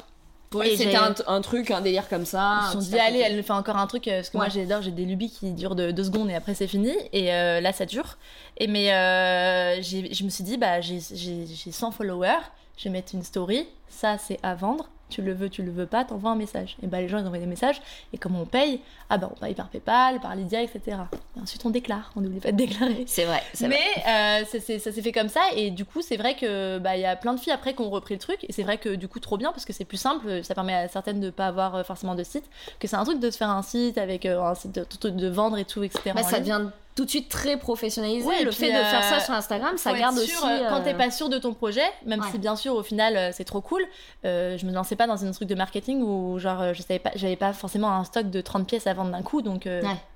Oui, 0.52 0.76
c'était 0.76 0.96
un, 0.96 1.40
truc, 1.42 1.70
un 1.70 1.80
délire 1.80 2.08
comme 2.08 2.24
ça. 2.24 2.62
Ils 2.62 2.66
se 2.66 2.72
sont 2.72 2.78
dit, 2.90 2.98
allez, 2.98 3.20
elle 3.20 3.40
fait 3.42 3.52
encore 3.52 3.76
un 3.76 3.86
truc, 3.86 4.08
euh, 4.08 4.16
parce 4.16 4.30
que 4.30 4.36
moi 4.36 4.48
j'adore, 4.48 4.82
j'ai 4.82 4.90
des 4.90 5.04
lubies 5.04 5.30
qui 5.30 5.52
durent 5.52 5.76
de 5.76 5.92
deux 5.92 6.02
secondes 6.02 6.28
et 6.28 6.34
après 6.34 6.54
c'est 6.54 6.66
fini. 6.66 6.92
Et 7.12 7.32
euh, 7.32 7.60
là, 7.60 7.72
ça 7.72 7.86
dure. 7.86 8.18
Et 8.56 8.66
mais 8.66 8.92
euh, 8.92 9.80
je 9.80 10.24
me 10.24 10.28
suis 10.28 10.42
dit, 10.42 10.56
bah, 10.56 10.80
j'ai 10.80 11.00
100 11.00 11.92
followers, 11.92 12.42
je 12.80 12.84
vais 12.84 12.90
mettre 12.90 13.14
une 13.14 13.22
story, 13.22 13.68
ça 13.88 14.16
c'est 14.16 14.40
à 14.42 14.54
vendre 14.54 14.88
tu 15.10 15.20
le 15.20 15.34
veux, 15.34 15.50
tu 15.50 15.62
le 15.62 15.70
veux 15.70 15.86
pas, 15.86 16.04
t'envoies 16.04 16.30
un 16.30 16.36
message. 16.36 16.76
Et 16.82 16.86
bah 16.86 17.00
les 17.00 17.08
gens 17.08 17.18
ils 17.18 17.26
envoient 17.26 17.38
des 17.38 17.46
messages, 17.46 17.82
et 18.12 18.18
comment 18.18 18.42
on 18.42 18.46
paye 18.46 18.80
Ah 19.10 19.18
bah 19.18 19.28
on 19.30 19.38
paye 19.38 19.54
par 19.54 19.68
PayPal, 19.68 20.20
par 20.20 20.34
Lydia, 20.34 20.62
etc. 20.62 20.96
Et 21.36 21.40
ensuite 21.40 21.64
on 21.66 21.70
déclare, 21.70 22.12
on 22.16 22.20
n'oublie 22.20 22.40
pas 22.40 22.52
de 22.52 22.56
déclarer. 22.56 23.04
C'est 23.06 23.24
vrai, 23.24 23.42
Mais 23.60 23.76
euh, 24.06 24.44
ça 24.44 24.60
s'est 24.60 25.02
fait 25.02 25.12
comme 25.12 25.28
ça, 25.28 25.42
et 25.54 25.70
du 25.70 25.84
coup 25.84 26.00
c'est 26.00 26.16
vrai 26.16 26.36
que 26.36 26.78
bah 26.78 26.96
il 26.96 27.02
y 27.02 27.06
a 27.06 27.16
plein 27.16 27.34
de 27.34 27.40
filles 27.40 27.52
après 27.52 27.74
qui 27.74 27.82
ont 27.82 27.90
repris 27.90 28.14
le 28.14 28.20
truc, 28.20 28.44
et 28.48 28.52
c'est 28.52 28.62
vrai 28.62 28.78
que 28.78 28.94
du 28.94 29.08
coup 29.08 29.20
trop 29.20 29.36
bien, 29.36 29.50
parce 29.50 29.64
que 29.64 29.72
c'est 29.72 29.84
plus 29.84 29.98
simple, 29.98 30.42
ça 30.44 30.54
permet 30.54 30.74
à 30.74 30.88
certaines 30.88 31.20
de 31.20 31.30
pas 31.30 31.48
avoir 31.48 31.74
euh, 31.74 31.82
forcément 31.82 32.14
de 32.14 32.22
site, 32.22 32.44
que 32.78 32.86
c'est 32.86 32.96
un 32.96 33.04
truc 33.04 33.20
de 33.20 33.30
se 33.30 33.36
faire 33.36 33.50
un 33.50 33.62
site 33.62 33.98
avec 33.98 34.24
euh, 34.24 34.40
un 34.40 34.54
site 34.54 34.72
de, 34.72 35.10
de, 35.10 35.28
vendre 35.28 35.58
et 35.58 35.64
tout, 35.64 35.82
etc. 35.82 36.12
Bah, 36.14 36.22
ça 36.22 36.40
devient 36.40 36.70
tout 37.00 37.06
de 37.06 37.10
suite 37.10 37.30
très 37.30 37.56
professionnalisé. 37.56 38.28
le 38.44 38.50
fait 38.50 38.68
de 38.68 38.84
faire 38.84 39.02
ça 39.02 39.20
sur 39.20 39.32
Instagram, 39.32 39.78
ça 39.78 39.94
garde 39.94 40.18
aussi. 40.18 40.34
Quand 40.68 40.82
t'es 40.82 40.92
pas 40.92 41.10
sûr 41.10 41.30
de 41.30 41.38
ton 41.38 41.54
projet, 41.54 41.86
même 42.04 42.22
si 42.30 42.38
bien 42.38 42.56
sûr 42.56 42.74
au 42.74 42.82
final 42.82 43.32
c'est 43.32 43.44
trop 43.44 43.62
cool, 43.62 43.82
je 44.22 44.66
me 44.66 44.72
lançais 44.72 44.96
pas 44.96 45.06
dans 45.06 45.24
un 45.24 45.30
truc 45.30 45.48
de 45.48 45.54
marketing 45.54 46.02
où 46.02 46.38
genre 46.38 46.74
je 46.74 46.82
savais 46.82 46.98
pas, 46.98 47.12
j'avais 47.14 47.36
pas 47.36 47.54
forcément 47.54 47.90
un 47.90 48.04
stock 48.04 48.28
de 48.28 48.40
30 48.42 48.66
pièces 48.66 48.86
à 48.86 48.92
vendre 48.92 49.12
d'un 49.12 49.22
coup, 49.22 49.40
donc 49.40 49.66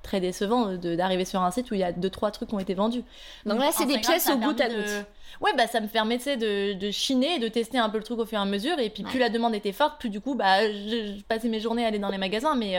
très 0.03 0.21
décevant 0.21 0.75
d'arriver 0.75 1.25
sur 1.25 1.41
un 1.41 1.51
site 1.51 1.71
où 1.71 1.75
il 1.75 1.81
y 1.81 1.85
a 1.85 1.93
deux 1.93 2.11
trois 2.11 2.31
trucs 2.31 2.51
qui 2.51 2.55
ont 2.55 2.61
été 2.61 2.75
vendus. 2.75 3.03
Donc, 3.47 3.59
là 3.59 3.71
c'est 3.73 3.87
des 3.87 3.99
pièces 3.99 4.29
au 4.29 4.37
goût 4.37 4.55
à 4.59 4.69
goût. 4.69 5.05
Ouais, 5.41 5.51
bah 5.57 5.67
ça 5.67 5.81
me 5.81 5.89
permettait 5.89 6.37
de, 6.37 6.75
de 6.75 6.91
chiner, 6.91 7.39
de 7.39 7.49
tester 7.49 7.79
un 7.79 7.89
peu 7.89 7.99
le 7.99 8.05
truc 8.05 8.19
au 8.19 8.27
fur 8.27 8.39
et 8.39 8.43
à 8.43 8.45
mesure. 8.45 8.79
Et 8.79 8.91
puis 8.91 9.03
plus 9.03 9.19
la 9.19 9.29
demande 9.29 9.55
était 9.55 9.73
forte, 9.73 9.99
plus 9.99 10.11
du 10.11 10.21
coup, 10.21 10.35
bah, 10.35 10.71
je, 10.71 11.21
passais 11.23 11.49
mes 11.49 11.61
journées 11.61 11.85
à 11.85 11.89
aller 11.89 11.99
dans 11.99 12.09
les 12.09 12.19
magasins. 12.19 12.55
Mais 12.55 12.79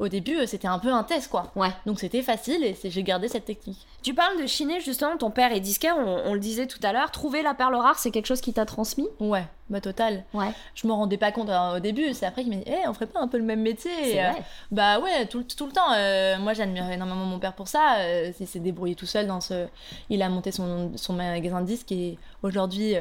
au 0.00 0.08
début, 0.08 0.36
euh, 0.36 0.46
c'était 0.46 0.66
un 0.66 0.78
peu 0.78 0.92
un 0.92 1.04
test, 1.04 1.28
quoi. 1.28 1.52
Ouais. 1.54 1.68
Donc 1.84 2.00
c'était 2.00 2.22
facile 2.22 2.64
et 2.64 2.74
j'ai 2.82 3.02
gardé 3.02 3.28
cette 3.28 3.44
technique. 3.44 3.86
Tu 4.02 4.14
parles 4.14 4.40
de 4.40 4.46
chiner, 4.46 4.80
justement, 4.80 5.16
ton 5.18 5.30
père 5.30 5.52
est 5.52 5.60
disquaire, 5.60 5.94
on, 5.98 6.32
le 6.32 6.40
disait 6.40 6.66
tout 6.66 6.78
à 6.82 6.92
l'heure. 6.92 7.10
Trouver 7.10 7.42
la 7.42 7.52
perle 7.52 7.74
rare, 7.74 7.98
c'est 7.98 8.10
quelque 8.10 8.26
chose 8.26 8.40
qui 8.40 8.54
t'a 8.54 8.64
transmis? 8.64 9.06
Ouais, 9.20 9.44
bah 9.68 9.82
total. 9.82 10.24
Ouais. 10.32 10.52
Je 10.74 10.86
me 10.86 10.92
rendais 10.92 11.18
pas 11.18 11.32
compte 11.32 11.50
hein, 11.50 11.76
au 11.76 11.80
début, 11.80 12.14
c'est 12.14 12.24
après 12.24 12.44
qu'il 12.44 12.56
m'a 12.56 12.64
dit, 12.64 12.70
hey, 12.70 12.88
on 12.88 12.94
ferait 12.94 13.06
pas 13.06 13.20
un 13.20 13.28
peu 13.28 13.36
le 13.36 13.44
même 13.44 13.60
métier? 13.60 13.90
Et, 14.14 14.24
euh, 14.24 14.30
Bah 14.70 15.00
ouais, 15.00 15.26
tout, 15.26 15.44
tout 15.44 15.66
le 15.66 15.72
temps. 15.72 15.92
Euh, 15.94 16.38
moi, 16.38 16.54
j'admire 16.54 16.90
énormément 16.90 17.26
mon 17.26 17.38
père 17.38 17.52
pour 17.52 17.68
ça. 17.68 17.98
il 18.40 18.46
s'est 18.46 18.58
débrouillé 18.58 18.94
tout 18.94 19.06
seul 19.06 19.26
dans 19.26 19.42
ce. 19.42 19.66
Il 20.08 20.22
a 20.22 20.30
monté 20.30 20.50
son, 20.50 20.92
son 20.96 21.12
magasin 21.12 21.60
de 21.60 21.66
disques 21.66 21.92
et 21.92 22.16
aujourd'hui 22.42 22.94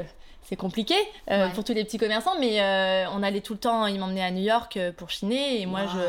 c'est 0.50 0.56
compliqué 0.56 0.96
euh, 1.29 1.48
pour 1.50 1.63
tous 1.63 1.74
les 1.74 1.84
petits 1.84 2.00
commerçants, 2.00 2.34
mais 2.39 2.60
euh, 2.60 3.06
on 3.13 3.22
allait 3.22 3.41
tout 3.41 3.53
le 3.53 3.60
temps, 3.60 3.86
il 3.86 4.00
m'emmenait 4.00 4.24
à 4.24 4.32
New 4.32 4.41
York 4.41 4.77
euh, 4.77 4.91
pour 4.91 5.12
chiner, 5.12 5.62
et 5.62 5.68
moi, 5.68 5.82
je, 5.86 6.00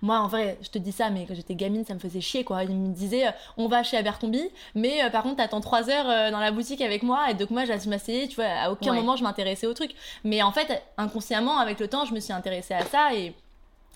moi, 0.00 0.20
en 0.20 0.26
vrai, 0.26 0.56
je 0.62 0.70
te 0.70 0.78
dis 0.78 0.90
ça, 0.90 1.10
mais 1.10 1.26
quand 1.26 1.34
j'étais 1.34 1.54
gamine, 1.54 1.84
ça 1.84 1.92
me 1.92 1.98
faisait 1.98 2.22
chier, 2.22 2.42
quoi. 2.42 2.64
Il 2.64 2.74
me 2.74 2.94
disait, 2.94 3.26
on 3.58 3.68
va 3.68 3.82
chez 3.82 3.98
Abercrombie, 3.98 4.48
mais 4.74 5.10
par 5.10 5.22
contre, 5.22 5.36
t'attends 5.36 5.60
trois 5.60 5.90
heures 5.90 6.32
dans 6.32 6.38
la 6.38 6.50
boutique 6.50 6.80
avec 6.80 7.02
moi, 7.02 7.30
et 7.30 7.34
donc 7.34 7.50
moi, 7.50 7.66
je 7.66 7.88
m'asseyais, 7.90 8.26
tu 8.26 8.36
vois, 8.36 8.46
à 8.46 8.70
aucun 8.70 8.94
moment, 8.94 9.16
je 9.16 9.22
m'intéressais 9.22 9.66
au 9.66 9.74
truc. 9.74 9.94
Mais 10.24 10.42
en 10.42 10.50
fait, 10.50 10.82
inconsciemment, 10.96 11.58
avec 11.58 11.78
le 11.78 11.86
temps, 11.86 12.06
je 12.06 12.14
me 12.14 12.20
suis 12.20 12.32
intéressée 12.32 12.74
à 12.74 12.86
ça, 12.86 13.14
et... 13.14 13.34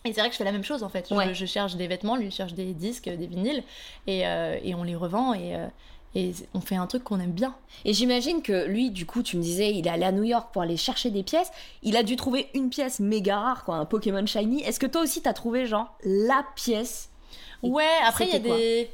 Et 0.07 0.13
c'est 0.13 0.21
vrai 0.21 0.29
que 0.29 0.35
je 0.35 0.37
fais 0.37 0.45
la 0.45 0.53
même 0.53 0.65
chose 0.65 0.83
en 0.83 0.91
fait. 0.91 1.11
Je, 1.33 1.47
cherche 1.47 1.77
des 1.77 1.87
vêtements, 1.87 2.17
lui 2.17 2.31
cherche 2.31 2.53
des 2.53 2.75
disques, 2.75 3.09
des 3.09 3.27
vinyles, 3.27 3.63
et, 4.07 4.19
et 4.19 4.75
on 4.75 4.83
les 4.83 4.97
revend. 4.97 5.33
Et, 5.33 5.57
et 6.15 6.33
on 6.55 6.61
fait 6.61 6.77
un 6.77 6.87
truc 6.87 7.03
qu'on 7.05 7.19
aime 7.19 7.33
bien. 7.33 7.55
Et 7.85 7.93
j'imagine 7.93 8.41
que 8.43 8.67
lui, 8.67 8.91
du 8.91 9.05
coup, 9.05 9.23
tu 9.23 9.37
me 9.37 9.43
disais, 9.43 9.73
il 9.73 9.87
est 9.87 9.91
allé 9.91 10.05
à 10.05 10.13
New 10.13 10.23
York 10.23 10.51
pour 10.53 10.63
aller 10.63 10.77
chercher 10.77 11.11
des 11.11 11.23
pièces. 11.23 11.51
Il 11.83 11.97
a 11.97 12.03
dû 12.03 12.17
trouver 12.17 12.49
une 12.55 12.71
pièce 12.71 13.01
méga 13.01 13.39
rare, 13.39 13.65
quoi, 13.65 13.77
un 13.77 13.85
Pokémon 13.85 14.25
Shiny. 14.25 14.63
Est-ce 14.63 14.79
que 14.79 14.87
toi 14.87 15.03
aussi, 15.03 15.23
t'as 15.23 15.33
trouvé, 15.33 15.67
genre, 15.67 15.97
la 16.05 16.45
pièce? 16.55 17.11
Ouais, 17.63 17.85
après, 18.07 18.27
il 18.27 18.33
y 18.33 18.37
a 18.37 18.39
des. 18.39 18.91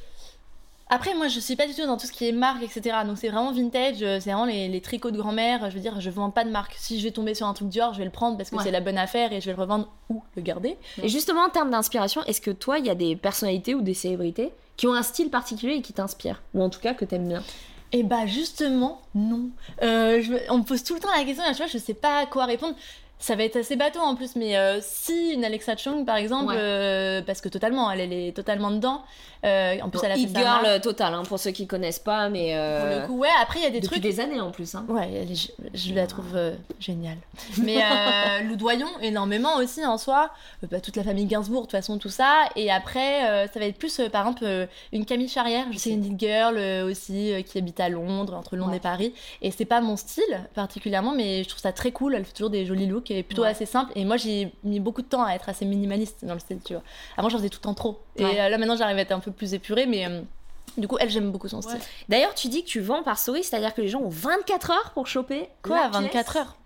Après, 0.93 1.15
moi, 1.15 1.29
je 1.29 1.39
suis 1.39 1.55
pas 1.55 1.69
du 1.69 1.75
tout 1.75 1.87
dans 1.87 1.97
tout 1.97 2.07
ce 2.09 2.13
qui 2.13 2.27
est 2.27 2.33
marque, 2.33 2.65
etc. 2.65 2.97
Donc, 3.07 3.17
c'est 3.17 3.29
vraiment 3.29 3.53
vintage, 3.53 4.03
euh, 4.03 4.19
c'est 4.21 4.33
vraiment 4.33 4.47
les, 4.47 4.81
tricots 4.81 5.13
de 5.13 5.19
grand-mère. 5.19 5.71
Je 5.71 5.77
veux 5.77 5.81
dire, 5.81 6.01
je 6.01 6.11
vends 6.11 6.31
pas 6.31 6.43
de 6.43 6.51
marque. 6.51 6.75
Si 6.77 6.99
je 6.99 7.05
vais 7.05 7.13
tomber 7.13 7.35
sur 7.35 7.47
un 7.47 7.55
truc 7.55 7.69
Dior, 7.69 7.93
je 7.93 7.99
vais 7.99 8.05
le 8.05 8.11
prendre 8.11 8.37
parce 8.37 8.51
que 8.51 8.61
c'est 8.61 8.73
la 8.73 8.81
bonne 8.81 8.99
affaire 8.99 9.33
et 9.33 9.41
je 9.41 9.47
vais 9.47 9.55
le 9.55 9.61
revendre 9.61 9.89
ou 10.09 10.21
le 10.35 10.43
garder. 10.43 10.77
Et 11.01 11.09
justement, 11.09 11.43
en 11.45 11.49
termes 11.49 11.71
d'inspiration, 11.71 12.25
est-ce 12.25 12.41
que 12.41 12.51
toi, 12.51 12.81
il 12.81 12.87
y 12.87 12.91
a 12.91 12.97
des 12.97 13.15
personnalités 13.15 13.77
ou 13.77 13.83
des 13.83 13.95
célébrités 13.95 14.53
qui 14.81 14.87
ont 14.87 14.95
un 14.95 15.03
style 15.03 15.29
particulier 15.29 15.75
et 15.75 15.83
qui 15.83 15.93
t'inspirent 15.93 16.41
Ou 16.55 16.63
en 16.63 16.71
tout 16.71 16.81
cas 16.81 16.95
que 16.95 17.05
t'aimes 17.05 17.29
bien 17.29 17.43
et 17.93 17.99
eh 17.99 18.03
bah 18.05 18.25
justement, 18.25 19.03
non. 19.17 19.51
Euh, 19.83 20.23
on 20.49 20.59
me 20.59 20.63
pose 20.63 20.85
tout 20.85 20.95
le 20.95 21.01
temps 21.01 21.09
la 21.13 21.25
question, 21.25 21.43
tu 21.49 21.57
vois, 21.57 21.67
je 21.67 21.77
sais 21.77 21.93
pas 21.93 22.21
à 22.21 22.27
quoi 22.27 22.45
répondre 22.45 22.77
ça 23.21 23.37
va 23.37 23.45
être 23.45 23.57
assez 23.57 23.77
bateau 23.77 24.01
en 24.01 24.17
plus, 24.17 24.35
mais 24.35 24.57
euh, 24.57 24.79
si 24.81 25.33
une 25.33 25.45
Alexa 25.45 25.77
Chung 25.77 26.07
par 26.07 26.17
exemple, 26.17 26.55
euh, 26.57 27.21
parce 27.21 27.43
que 27.43 27.51
totalement, 27.51 27.91
elle, 27.91 28.01
elle, 28.01 28.13
est 28.15 28.35
totalement 28.35 28.71
dedans. 28.71 29.03
Euh, 29.45 29.77
en 29.83 29.89
plus, 29.89 30.01
elle 30.03 30.13
a 30.13 30.17
fait 30.17 30.29
girl 30.35 30.81
total, 30.83 31.15
hein, 31.15 31.23
pour 31.27 31.39
ceux 31.39 31.51
qui 31.51 31.67
connaissent 31.67 31.99
pas, 31.99 32.29
mais 32.31 32.55
pour 32.55 32.89
le 32.89 33.07
coup, 33.07 33.19
ouais. 33.19 33.29
Après, 33.41 33.59
il 33.59 33.63
y 33.63 33.67
a 33.67 33.71
des 33.71 33.81
Depuis 33.81 34.01
trucs. 34.01 34.03
des 34.03 34.21
années 34.21 34.41
en 34.41 34.51
plus. 34.51 34.75
Hein. 34.75 34.85
Ouais, 34.89 35.27
je, 35.75 35.95
la 35.95 36.07
trouve 36.07 36.39
géniale. 36.79 37.17
Mais 37.59 37.81
Loudoyon 38.49 38.89
énormément 39.03 39.57
aussi 39.57 39.85
en 39.85 39.99
soi. 39.99 40.31
Bah, 40.71 40.81
toute 40.81 40.97
la 40.97 41.05
famille 41.05 41.27
Gainsbourg, 41.27 41.63
de 41.63 41.67
toute 41.67 41.73
façon, 41.73 41.99
tout 41.99 42.11
ça. 42.11 42.49
Et 42.57 42.71
après, 42.71 43.49
ça 43.53 43.61
va 43.61 43.67
être 43.67 43.79
plus, 43.79 44.01
par 44.13 44.27
exemple, 44.27 44.69
une 44.93 45.05
Camille 45.05 45.29
Charrière. 45.29 45.67
C'est 45.77 45.91
une 45.91 46.19
girl 46.19 46.59
aussi 46.85 47.33
qui 47.47 47.59
habite 47.59 47.81
à 47.81 47.89
Londres, 47.89 48.35
entre 48.35 48.57
Londres 48.57 48.75
et 48.75 48.81
Paris. 48.81 49.15
Et 49.41 49.51
c'est 49.51 49.65
pas 49.65 49.81
mon 49.81 49.97
style 49.97 50.49
particulièrement, 50.55 51.13
mais 51.15 51.45
je 51.45 51.49
trouve 51.49 51.63
ça 51.63 51.73
très 51.73 51.93
cool. 51.93 52.15
Elle 52.15 52.25
fait 52.25 52.33
toujours 52.33 52.51
des 52.51 52.67
jolis 52.67 52.87
looks 52.87 53.10
qui 53.11 53.19
est 53.19 53.23
plutôt 53.25 53.43
assez 53.43 53.67
simple. 53.67 53.91
Et 53.97 54.05
moi, 54.05 54.17
j'ai 54.17 54.53
mis 54.63 54.79
beaucoup 54.79 55.03
de 55.03 55.07
temps 55.09 55.25
à 55.25 55.33
être 55.33 55.49
assez 55.49 55.65
minimaliste 55.65 56.25
dans 56.25 56.35
le 56.35 56.39
style, 56.39 56.61
tu 56.65 56.75
vois. 56.75 56.83
Avant, 57.17 57.29
j'en 57.29 57.39
faisais 57.39 57.49
tout 57.49 57.59
le 57.59 57.65
temps 57.65 57.75
trop. 57.75 58.01
Et 58.17 58.25
euh, 58.25 58.49
là, 58.49 58.57
maintenant, 58.57 58.77
j'arrive 58.77 58.99
à 58.99 59.01
être 59.01 59.13
un 59.13 59.19
peu 59.19 59.33
plus 59.33 59.55
épurée, 59.55 59.87
mais. 59.87 60.07
Euh, 60.07 60.23
du 60.77 60.87
coup, 60.87 60.97
elle, 61.01 61.11
j'aime 61.11 61.33
beaucoup 61.33 61.49
son 61.49 61.61
style. 61.61 61.81
D'ailleurs, 62.09 62.33
tu 62.35 62.47
dis 62.47 62.63
que 62.63 62.69
tu 62.69 62.79
vends 62.79 63.03
par 63.03 63.19
story, 63.19 63.43
c'est-à-dire 63.43 63.75
que 63.75 63.81
les 63.81 63.89
gens 63.89 63.99
ont 63.99 64.09
24 64.09 64.71
heures 64.71 64.91
pour 64.95 65.09
choper. 65.09 65.49
Quoi, 65.63 65.89
24 65.89 66.37
heures 66.37 66.57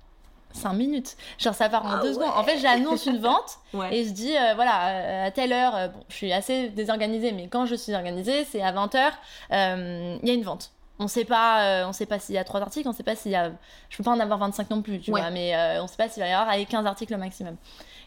5 0.52 0.74
minutes. 0.74 1.16
Genre, 1.38 1.54
ça 1.54 1.70
part 1.70 1.86
en 1.86 2.02
2 2.02 2.08
ah 2.10 2.12
secondes. 2.12 2.32
En 2.36 2.44
fait, 2.44 2.58
j'annonce 2.58 3.06
une 3.06 3.18
vente 3.18 3.58
et 3.90 4.04
je 4.04 4.10
dis, 4.10 4.36
euh, 4.36 4.52
voilà, 4.54 5.24
à 5.24 5.30
telle 5.30 5.54
heure, 5.54 5.88
bon, 5.88 6.00
je 6.10 6.14
suis 6.14 6.32
assez 6.32 6.68
désorganisée, 6.68 7.32
mais 7.32 7.48
quand 7.48 7.64
je 7.64 7.74
suis 7.74 7.94
organisée, 7.94 8.44
c'est 8.44 8.60
à 8.60 8.72
20h, 8.72 9.12
il 9.50 10.28
y 10.28 10.30
a 10.30 10.34
une 10.34 10.44
vente. 10.44 10.70
On 11.00 11.08
sait 11.08 11.24
pas, 11.24 11.82
euh, 11.82 11.88
on 11.88 11.92
sait 11.92 12.06
pas 12.06 12.20
s'il 12.20 12.36
y 12.36 12.38
a 12.38 12.44
trois 12.44 12.60
articles, 12.60 12.88
on 12.88 12.92
sait 12.92 13.02
pas 13.02 13.16
s'il 13.16 13.32
y 13.32 13.34
a. 13.34 13.50
Je 13.88 13.96
peux 13.96 14.04
pas 14.04 14.12
en 14.12 14.20
avoir 14.20 14.38
25 14.38 14.70
non 14.70 14.80
plus, 14.80 15.00
tu 15.00 15.10
vois, 15.10 15.30
mais 15.30 15.54
euh, 15.56 15.82
on 15.82 15.88
sait 15.88 15.96
pas 15.96 16.08
s'il 16.08 16.22
va 16.22 16.28
y 16.28 16.32
avoir 16.32 16.54
15 16.54 16.86
articles 16.86 17.12
au 17.12 17.18
maximum. 17.18 17.56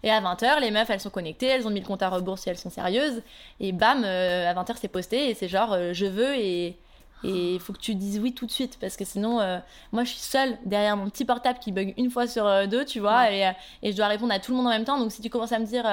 Et 0.03 0.11
à 0.11 0.21
20h, 0.21 0.61
les 0.61 0.71
meufs, 0.71 0.89
elles 0.89 1.01
sont 1.01 1.09
connectées, 1.09 1.47
elles 1.47 1.67
ont 1.67 1.69
mis 1.69 1.81
le 1.81 1.85
compte 1.85 2.01
à 2.01 2.09
rebours 2.09 2.39
si 2.39 2.49
elles 2.49 2.57
sont 2.57 2.69
sérieuses, 2.69 3.21
et 3.59 3.73
bam, 3.73 4.03
euh, 4.05 4.49
à 4.49 4.53
20h, 4.53 4.75
c'est 4.79 4.87
posté, 4.87 5.29
et 5.29 5.33
c'est 5.33 5.49
genre, 5.49 5.75
je 5.91 6.05
veux, 6.05 6.35
et 6.37 6.77
Et 7.23 7.55
il 7.55 7.59
faut 7.59 7.73
que 7.73 7.79
tu 7.79 7.95
dises 7.95 8.19
oui 8.19 8.33
tout 8.33 8.45
de 8.45 8.51
suite 8.51 8.77
parce 8.79 8.95
que 8.95 9.03
sinon, 9.03 9.39
euh, 9.39 9.57
moi 9.91 10.03
je 10.03 10.09
suis 10.11 10.19
seule 10.19 10.57
derrière 10.65 10.95
mon 10.95 11.09
petit 11.09 11.25
portable 11.25 11.59
qui 11.59 11.71
bug 11.71 11.93
une 11.97 12.11
fois 12.11 12.27
sur 12.27 12.45
euh, 12.45 12.67
deux, 12.67 12.85
tu 12.85 12.99
vois, 12.99 13.31
et, 13.31 13.47
euh, 13.47 13.51
et, 13.81 13.91
je 13.91 13.97
dois 13.97 14.07
répondre 14.07 14.33
à 14.33 14.39
tout 14.39 14.51
le 14.51 14.57
monde 14.57 14.67
en 14.67 14.71
même 14.71 14.85
temps. 14.85 14.99
Donc 14.99 15.11
si 15.11 15.21
tu 15.21 15.29
commences 15.29 15.51
à 15.51 15.59
me 15.59 15.65
dire, 15.65 15.85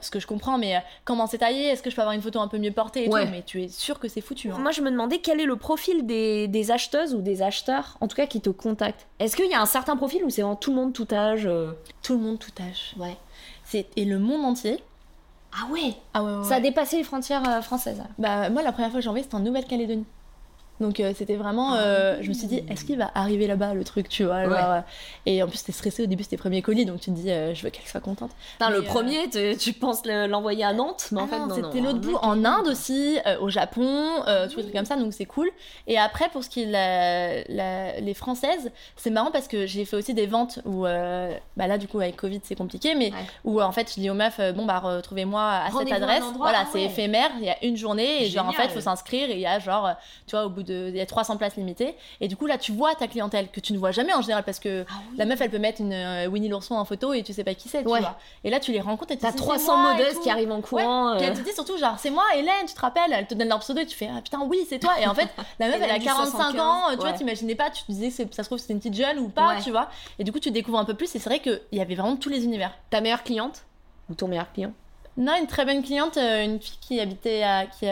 ce 0.00 0.10
que 0.10 0.20
je 0.20 0.26
comprends, 0.26 0.58
mais 0.58 0.82
comment 1.04 1.26
c'est 1.26 1.38
taillé, 1.38 1.64
est-ce 1.64 1.82
que 1.82 1.90
je 1.90 1.96
peux 1.96 2.02
avoir 2.02 2.14
une 2.14 2.22
photo 2.22 2.40
un 2.40 2.48
peu 2.48 2.58
mieux 2.58 2.70
portée 2.70 3.04
et 3.04 3.10
tout, 3.10 3.16
mais 3.16 3.42
tu 3.44 3.62
es 3.62 3.68
sûr 3.68 3.98
que 3.98 4.08
c'est 4.08 4.20
foutu. 4.20 4.50
Hein. 4.50 4.58
Moi 4.58 4.70
je 4.70 4.80
me 4.80 4.90
demandais 4.90 5.18
quel 5.18 5.40
est 5.40 5.46
le 5.46 5.56
profil 5.56 6.06
des, 6.06 6.48
des, 6.48 6.70
acheteuses 6.70 7.14
ou 7.14 7.20
des 7.20 7.42
acheteurs, 7.42 7.96
en 8.00 8.06
tout 8.06 8.16
cas 8.16 8.26
qui 8.26 8.40
te 8.40 8.50
contactent. 8.50 9.06
Est-ce 9.18 9.36
qu'il 9.36 9.50
y 9.50 9.54
a 9.54 9.60
un 9.60 9.66
certain 9.66 9.96
profil 9.96 10.24
ou 10.24 10.30
c'est 10.30 10.42
vraiment 10.42 10.56
tout 10.56 10.70
le 10.70 10.76
monde, 10.76 10.92
tout 10.92 11.08
âge 11.12 11.48
Tout 12.02 12.14
le 12.14 12.20
monde, 12.20 12.38
tout 12.38 12.52
âge. 12.62 12.94
Ouais. 12.96 13.16
Et 13.96 14.04
le 14.04 14.18
monde 14.18 14.44
entier. 14.44 14.82
Ah 15.52 15.66
ouais, 15.72 15.94
ah 16.14 16.22
ouais, 16.22 16.44
Ça 16.44 16.56
a 16.56 16.60
dépassé 16.60 16.96
les 16.96 17.02
frontières 17.02 17.64
françaises. 17.64 18.00
Bah 18.18 18.50
moi 18.50 18.62
la 18.62 18.70
première 18.70 18.90
fois 18.90 19.00
que 19.00 19.02
j'ai 19.02 19.08
envoyé 19.08 19.24
c'était 19.24 19.34
en 19.34 19.40
Nouvelle-Calédonie. 19.40 20.06
Donc 20.80 20.98
euh, 20.98 21.12
c'était 21.14 21.36
vraiment, 21.36 21.74
ah 21.74 21.80
euh, 21.80 22.18
je 22.22 22.28
me 22.28 22.32
suis 22.32 22.46
dit, 22.46 22.62
est-ce 22.68 22.84
qu'il 22.86 22.96
va 22.96 23.10
arriver 23.14 23.46
là-bas 23.46 23.74
le 23.74 23.84
truc, 23.84 24.08
tu 24.08 24.24
vois 24.24 24.36
euh, 24.36 24.80
Et 25.26 25.42
en 25.42 25.46
plus 25.46 25.62
t'es 25.62 25.72
stressé 25.72 26.02
au 26.02 26.06
début, 26.06 26.22
c'était 26.22 26.38
premiers 26.38 26.62
colis, 26.62 26.86
donc 26.86 27.00
tu 27.00 27.10
te 27.10 27.16
dis, 27.16 27.28
je 27.28 27.62
veux 27.62 27.70
qu'elle 27.70 27.86
soit 27.86 28.00
contente. 28.00 28.30
le 28.60 28.80
premier, 28.82 29.28
tu, 29.58 29.72
penses 29.74 30.02
l'envoyer 30.06 30.64
à 30.64 30.72
Nantes, 30.72 31.08
mais 31.12 31.20
en 31.20 31.28
ah 31.30 31.48
fait 31.48 31.62
c'était 31.62 31.80
l'autre 31.80 32.00
bout 32.00 32.16
en 32.22 32.44
Inde 32.44 32.66
aussi, 32.66 33.18
au 33.40 33.50
Japon, 33.50 34.22
tous 34.50 34.56
les 34.56 34.62
trucs 34.62 34.74
comme 34.74 34.84
ça, 34.86 34.96
donc 34.96 35.12
c'est 35.12 35.26
cool. 35.26 35.50
Et 35.86 35.98
après 35.98 36.28
pour 36.30 36.42
ce 36.42 36.48
qui 36.48 36.62
est 36.62 36.66
la, 36.66 38.00
les 38.00 38.14
françaises, 38.14 38.70
c'est 38.96 39.10
marrant 39.10 39.30
parce 39.30 39.48
que 39.48 39.66
j'ai 39.66 39.84
fait 39.84 39.96
aussi 39.96 40.14
des 40.14 40.26
ventes 40.26 40.60
où, 40.64 40.82
bah 40.82 41.66
là 41.66 41.76
du 41.76 41.88
coup 41.88 42.00
avec 42.00 42.16
Covid 42.16 42.40
c'est 42.42 42.56
compliqué, 42.56 42.94
mais 42.94 43.12
où 43.44 43.60
en 43.60 43.72
fait 43.72 43.92
je 43.94 44.00
dis 44.00 44.08
aux 44.08 44.14
meufs, 44.14 44.40
bon 44.54 44.64
bah 44.64 44.78
retrouvez-moi 44.78 45.42
à 45.42 45.70
cette 45.70 45.92
adresse, 45.92 46.24
voilà 46.36 46.64
c'est 46.72 46.82
éphémère, 46.82 47.30
il 47.38 47.44
y 47.44 47.50
a 47.50 47.62
une 47.62 47.76
journée 47.76 48.24
et 48.24 48.30
genre 48.30 48.48
en 48.48 48.52
fait 48.52 48.64
il 48.64 48.70
faut 48.70 48.80
s'inscrire 48.80 49.28
et 49.28 49.34
il 49.34 49.40
y 49.40 49.46
a 49.46 49.58
genre, 49.58 49.90
tu 50.26 50.36
vois 50.36 50.46
au 50.46 50.48
bout 50.48 50.62
de 50.62 50.69
il 50.70 50.96
y 50.96 51.00
a 51.00 51.06
300 51.06 51.36
places 51.36 51.56
limitées. 51.56 51.94
Et 52.20 52.28
du 52.28 52.36
coup, 52.36 52.46
là, 52.46 52.58
tu 52.58 52.72
vois 52.72 52.94
ta 52.94 53.08
clientèle 53.08 53.48
que 53.50 53.60
tu 53.60 53.72
ne 53.72 53.78
vois 53.78 53.90
jamais 53.90 54.14
en 54.14 54.22
général 54.22 54.44
parce 54.44 54.58
que 54.58 54.84
ah 54.88 54.94
la 55.16 55.24
meuf, 55.24 55.40
elle 55.40 55.50
peut 55.50 55.58
mettre 55.58 55.80
une 55.80 55.92
euh, 55.92 56.26
Winnie 56.26 56.48
l'ourson 56.48 56.74
en 56.74 56.84
photo 56.84 57.12
et 57.12 57.22
tu 57.22 57.32
sais 57.32 57.44
pas 57.44 57.54
qui 57.54 57.68
c'est, 57.68 57.82
tu 57.82 57.88
vois. 57.88 58.18
Et 58.44 58.50
là, 58.50 58.60
tu 58.60 58.72
les 58.72 58.80
rencontres 58.80 59.12
et 59.12 59.18
tu 59.18 59.26
as 59.26 59.32
300 59.32 59.76
modèles 59.76 60.14
qui 60.22 60.30
arrivent 60.30 60.52
en 60.52 60.60
courant. 60.60 61.18
Et 61.18 61.22
elle 61.22 61.34
te 61.34 61.40
dit 61.40 61.52
surtout, 61.52 61.76
genre, 61.76 61.98
c'est 61.98 62.10
moi, 62.10 62.24
Hélène, 62.36 62.66
tu 62.66 62.74
te 62.74 62.80
rappelles? 62.80 63.12
Elle 63.12 63.26
te 63.26 63.34
donne 63.34 63.48
leur 63.48 63.60
pseudo 63.60 63.80
et 63.80 63.86
tu 63.86 63.96
fais, 63.96 64.08
ah 64.14 64.20
putain, 64.20 64.40
oui, 64.46 64.66
c'est 64.68 64.78
toi. 64.78 64.98
Et 65.00 65.06
en 65.06 65.14
fait, 65.14 65.28
la 65.58 65.68
meuf, 65.68 65.80
elle 65.82 65.90
a 65.90 65.98
45 65.98 66.58
ans, 66.58 66.90
tu 66.92 66.96
vois, 66.96 67.12
t'imaginais 67.12 67.54
pas, 67.54 67.70
tu 67.70 67.82
te 67.84 67.92
disais, 67.92 68.10
ça 68.10 68.42
se 68.42 68.48
trouve, 68.48 68.58
c'était 68.58 68.72
une 68.72 68.80
petite 68.80 68.94
jeune 68.94 69.18
ou 69.18 69.28
pas, 69.28 69.56
tu 69.62 69.70
vois. 69.70 69.88
Et 70.18 70.24
du 70.24 70.32
coup, 70.32 70.40
tu 70.40 70.50
découvres 70.50 70.78
un 70.78 70.84
peu 70.84 70.94
plus 70.94 71.14
et 71.14 71.18
c'est 71.18 71.28
vrai 71.28 71.40
qu'il 71.40 71.60
y 71.72 71.80
avait 71.80 71.94
vraiment 71.94 72.16
tous 72.16 72.28
les 72.28 72.44
univers. 72.44 72.72
Ta 72.90 73.00
meilleure 73.00 73.22
cliente 73.22 73.64
ou 74.08 74.14
ton 74.14 74.28
meilleur 74.28 74.52
client? 74.52 74.72
Non, 75.16 75.32
une 75.38 75.46
très 75.46 75.64
bonne 75.64 75.82
cliente, 75.82 76.16
euh, 76.16 76.44
une 76.44 76.60
fille 76.60 76.78
qui 76.80 77.00
habitait 77.00 77.42
à, 77.42 77.66
qui, 77.66 77.86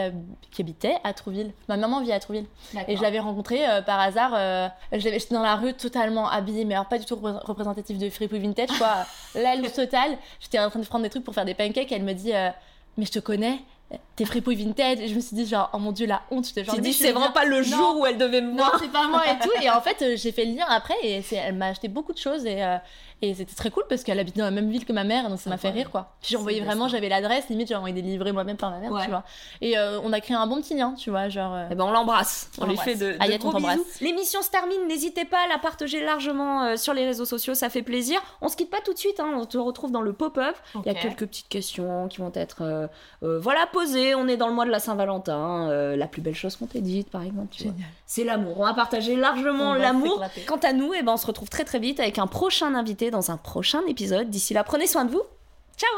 qui 0.51 0.61
habitait 0.61 0.95
à 1.03 1.13
Trouville. 1.13 1.51
Ma 1.67 1.77
maman 1.77 2.01
vit 2.01 2.11
à 2.11 2.19
Trouville. 2.19 2.45
Et 2.87 2.95
je 2.95 3.01
l'avais 3.01 3.19
rencontrée 3.19 3.67
euh, 3.67 3.81
par 3.81 3.99
hasard. 3.99 4.31
Euh, 4.33 4.67
j'étais 4.93 5.33
dans 5.33 5.43
la 5.43 5.55
rue 5.55 5.73
totalement 5.73 6.29
habillée, 6.29 6.65
mais 6.65 6.75
alors 6.75 6.87
pas 6.87 6.97
du 6.97 7.05
tout 7.05 7.15
représentatif 7.15 7.97
de 7.97 8.09
Fripouille 8.09 8.39
Vintage, 8.39 8.69
quoi. 8.77 9.05
la 9.35 9.55
loose 9.55 9.73
totale. 9.73 10.17
J'étais 10.39 10.59
en 10.59 10.69
train 10.69 10.79
de 10.79 10.85
prendre 10.85 11.03
des 11.03 11.09
trucs 11.09 11.23
pour 11.23 11.33
faire 11.33 11.45
des 11.45 11.53
pancakes. 11.53 11.91
Elle 11.91 12.03
me 12.03 12.13
dit 12.13 12.31
Mais 12.97 13.05
je 13.05 13.11
te 13.11 13.19
connais 13.19 13.59
t'es 14.15 14.25
fripouille 14.25 14.55
vintage 14.55 14.99
et 14.99 15.07
je 15.07 15.15
me 15.15 15.19
suis 15.19 15.35
dit 15.35 15.45
genre 15.45 15.69
oh 15.73 15.79
mon 15.79 15.91
dieu 15.91 16.05
la 16.05 16.21
honte 16.29 16.47
je 16.47 16.53
te 16.53 16.79
dit 16.79 16.93
c'est 16.93 17.11
vraiment 17.11 17.31
pas 17.31 17.45
le 17.45 17.63
jour 17.63 17.97
où 17.99 18.05
elle 18.05 18.17
devait 18.17 18.41
me 18.41 18.53
voir 18.53 18.73
non 18.73 18.79
c'est 18.79 18.91
pas 18.91 19.07
moi 19.07 19.23
et 19.25 19.39
tout 19.41 19.49
et 19.61 19.69
en 19.69 19.81
fait 19.81 20.01
euh, 20.01 20.15
j'ai 20.15 20.31
fait 20.31 20.45
le 20.45 20.55
lien 20.55 20.65
après 20.69 20.95
et 21.01 21.23
elle 21.33 21.55
m'a 21.55 21.67
acheté 21.67 21.87
beaucoup 21.87 22.13
de 22.13 22.17
choses 22.17 22.45
et, 22.45 22.63
euh, 22.63 22.77
et 23.21 23.33
c'était 23.33 23.55
très 23.55 23.71
cool 23.71 23.83
parce 23.89 24.03
qu'elle 24.03 24.19
habite 24.19 24.37
dans 24.37 24.45
la 24.45 24.51
même 24.51 24.69
ville 24.69 24.85
que 24.85 24.93
ma 24.93 25.03
mère 25.03 25.29
donc 25.29 25.39
ça 25.39 25.49
m'a 25.49 25.57
fait 25.57 25.71
rire 25.71 25.89
quoi. 25.89 26.13
Puis 26.21 26.31
j'ai 26.31 26.37
envoyé 26.37 26.61
vraiment 26.61 26.87
j'avais 26.87 27.09
l'adresse 27.09 27.49
limite 27.49 27.67
j'ai 27.69 27.75
envoyé 27.75 27.93
des 27.93 28.01
livrets 28.01 28.31
moi-même 28.31 28.57
par 28.57 28.69
ma 28.69 28.79
mère 28.79 28.91
tu 29.03 29.09
vois. 29.09 29.23
Et 29.61 29.77
euh, 29.77 29.99
on 30.03 30.13
a 30.13 30.21
créé 30.21 30.37
un 30.37 30.47
bon 30.47 30.61
petit 30.61 30.75
lien 30.75 30.93
tu 30.93 31.09
vois 31.09 31.29
genre 31.29 31.57
et 31.57 31.67
eh 31.71 31.75
ben 31.75 31.85
on 31.85 31.91
l'embrasse. 31.91 32.51
On, 32.59 32.65
lui 32.65 32.77
fait 32.77 32.95
de, 32.95 33.13
de 33.13 33.37
gros 33.37 33.53
bisous. 33.53 33.85
L'émission 34.01 34.41
se 34.41 34.49
termine. 34.49 34.87
N'hésitez 34.87 35.25
pas 35.25 35.45
à 35.45 35.47
la 35.47 35.57
partager 35.57 36.03
largement 36.03 36.77
sur 36.77 36.93
les 36.93 37.05
réseaux 37.05 37.25
sociaux. 37.25 37.55
Ça 37.55 37.69
fait 37.69 37.81
plaisir. 37.81 38.21
On 38.41 38.49
se 38.49 38.55
quitte 38.55 38.69
pas 38.69 38.81
tout 38.83 38.93
de 38.93 38.99
suite 38.99 39.19
hein, 39.19 39.33
on 39.35 39.45
te 39.45 39.57
retrouve 39.57 39.91
dans 39.91 40.01
le 40.01 40.13
pop-up. 40.13 40.55
Il 40.75 40.85
y 40.85 40.89
a 40.89 40.93
quelques 40.93 41.25
petites 41.25 41.49
questions 41.49 42.07
qui 42.07 42.19
vont 42.19 42.31
être 42.35 42.89
voilà 43.21 43.65
posées. 43.67 44.13
On 44.15 44.27
est 44.27 44.37
dans 44.37 44.47
le 44.47 44.59
de 44.65 44.71
la 44.71 44.79
Saint-Valentin, 44.79 45.69
euh, 45.69 45.95
la 45.95 46.07
plus 46.07 46.21
belle 46.21 46.35
chose 46.35 46.55
qu'on 46.55 46.65
t'ait 46.65 46.81
dite, 46.81 47.09
par 47.09 47.23
exemple. 47.23 47.55
C'est 48.05 48.23
l'amour. 48.23 48.59
On 48.59 48.65
va 48.65 48.73
partager 48.73 49.15
largement 49.15 49.73
l'amour. 49.73 50.23
Quant 50.47 50.57
à 50.57 50.73
nous, 50.73 50.93
et 50.93 50.97
eh 50.99 51.03
ben, 51.03 51.13
on 51.13 51.17
se 51.17 51.27
retrouve 51.27 51.49
très 51.49 51.63
très 51.63 51.79
vite 51.79 51.99
avec 51.99 52.17
un 52.17 52.27
prochain 52.27 52.73
invité 52.75 53.08
dans 53.11 53.31
un 53.31 53.37
prochain 53.37 53.81
épisode. 53.87 54.29
D'ici 54.29 54.53
là, 54.53 54.63
prenez 54.63 54.87
soin 54.87 55.05
de 55.05 55.11
vous. 55.11 55.23
Ciao 55.77 55.89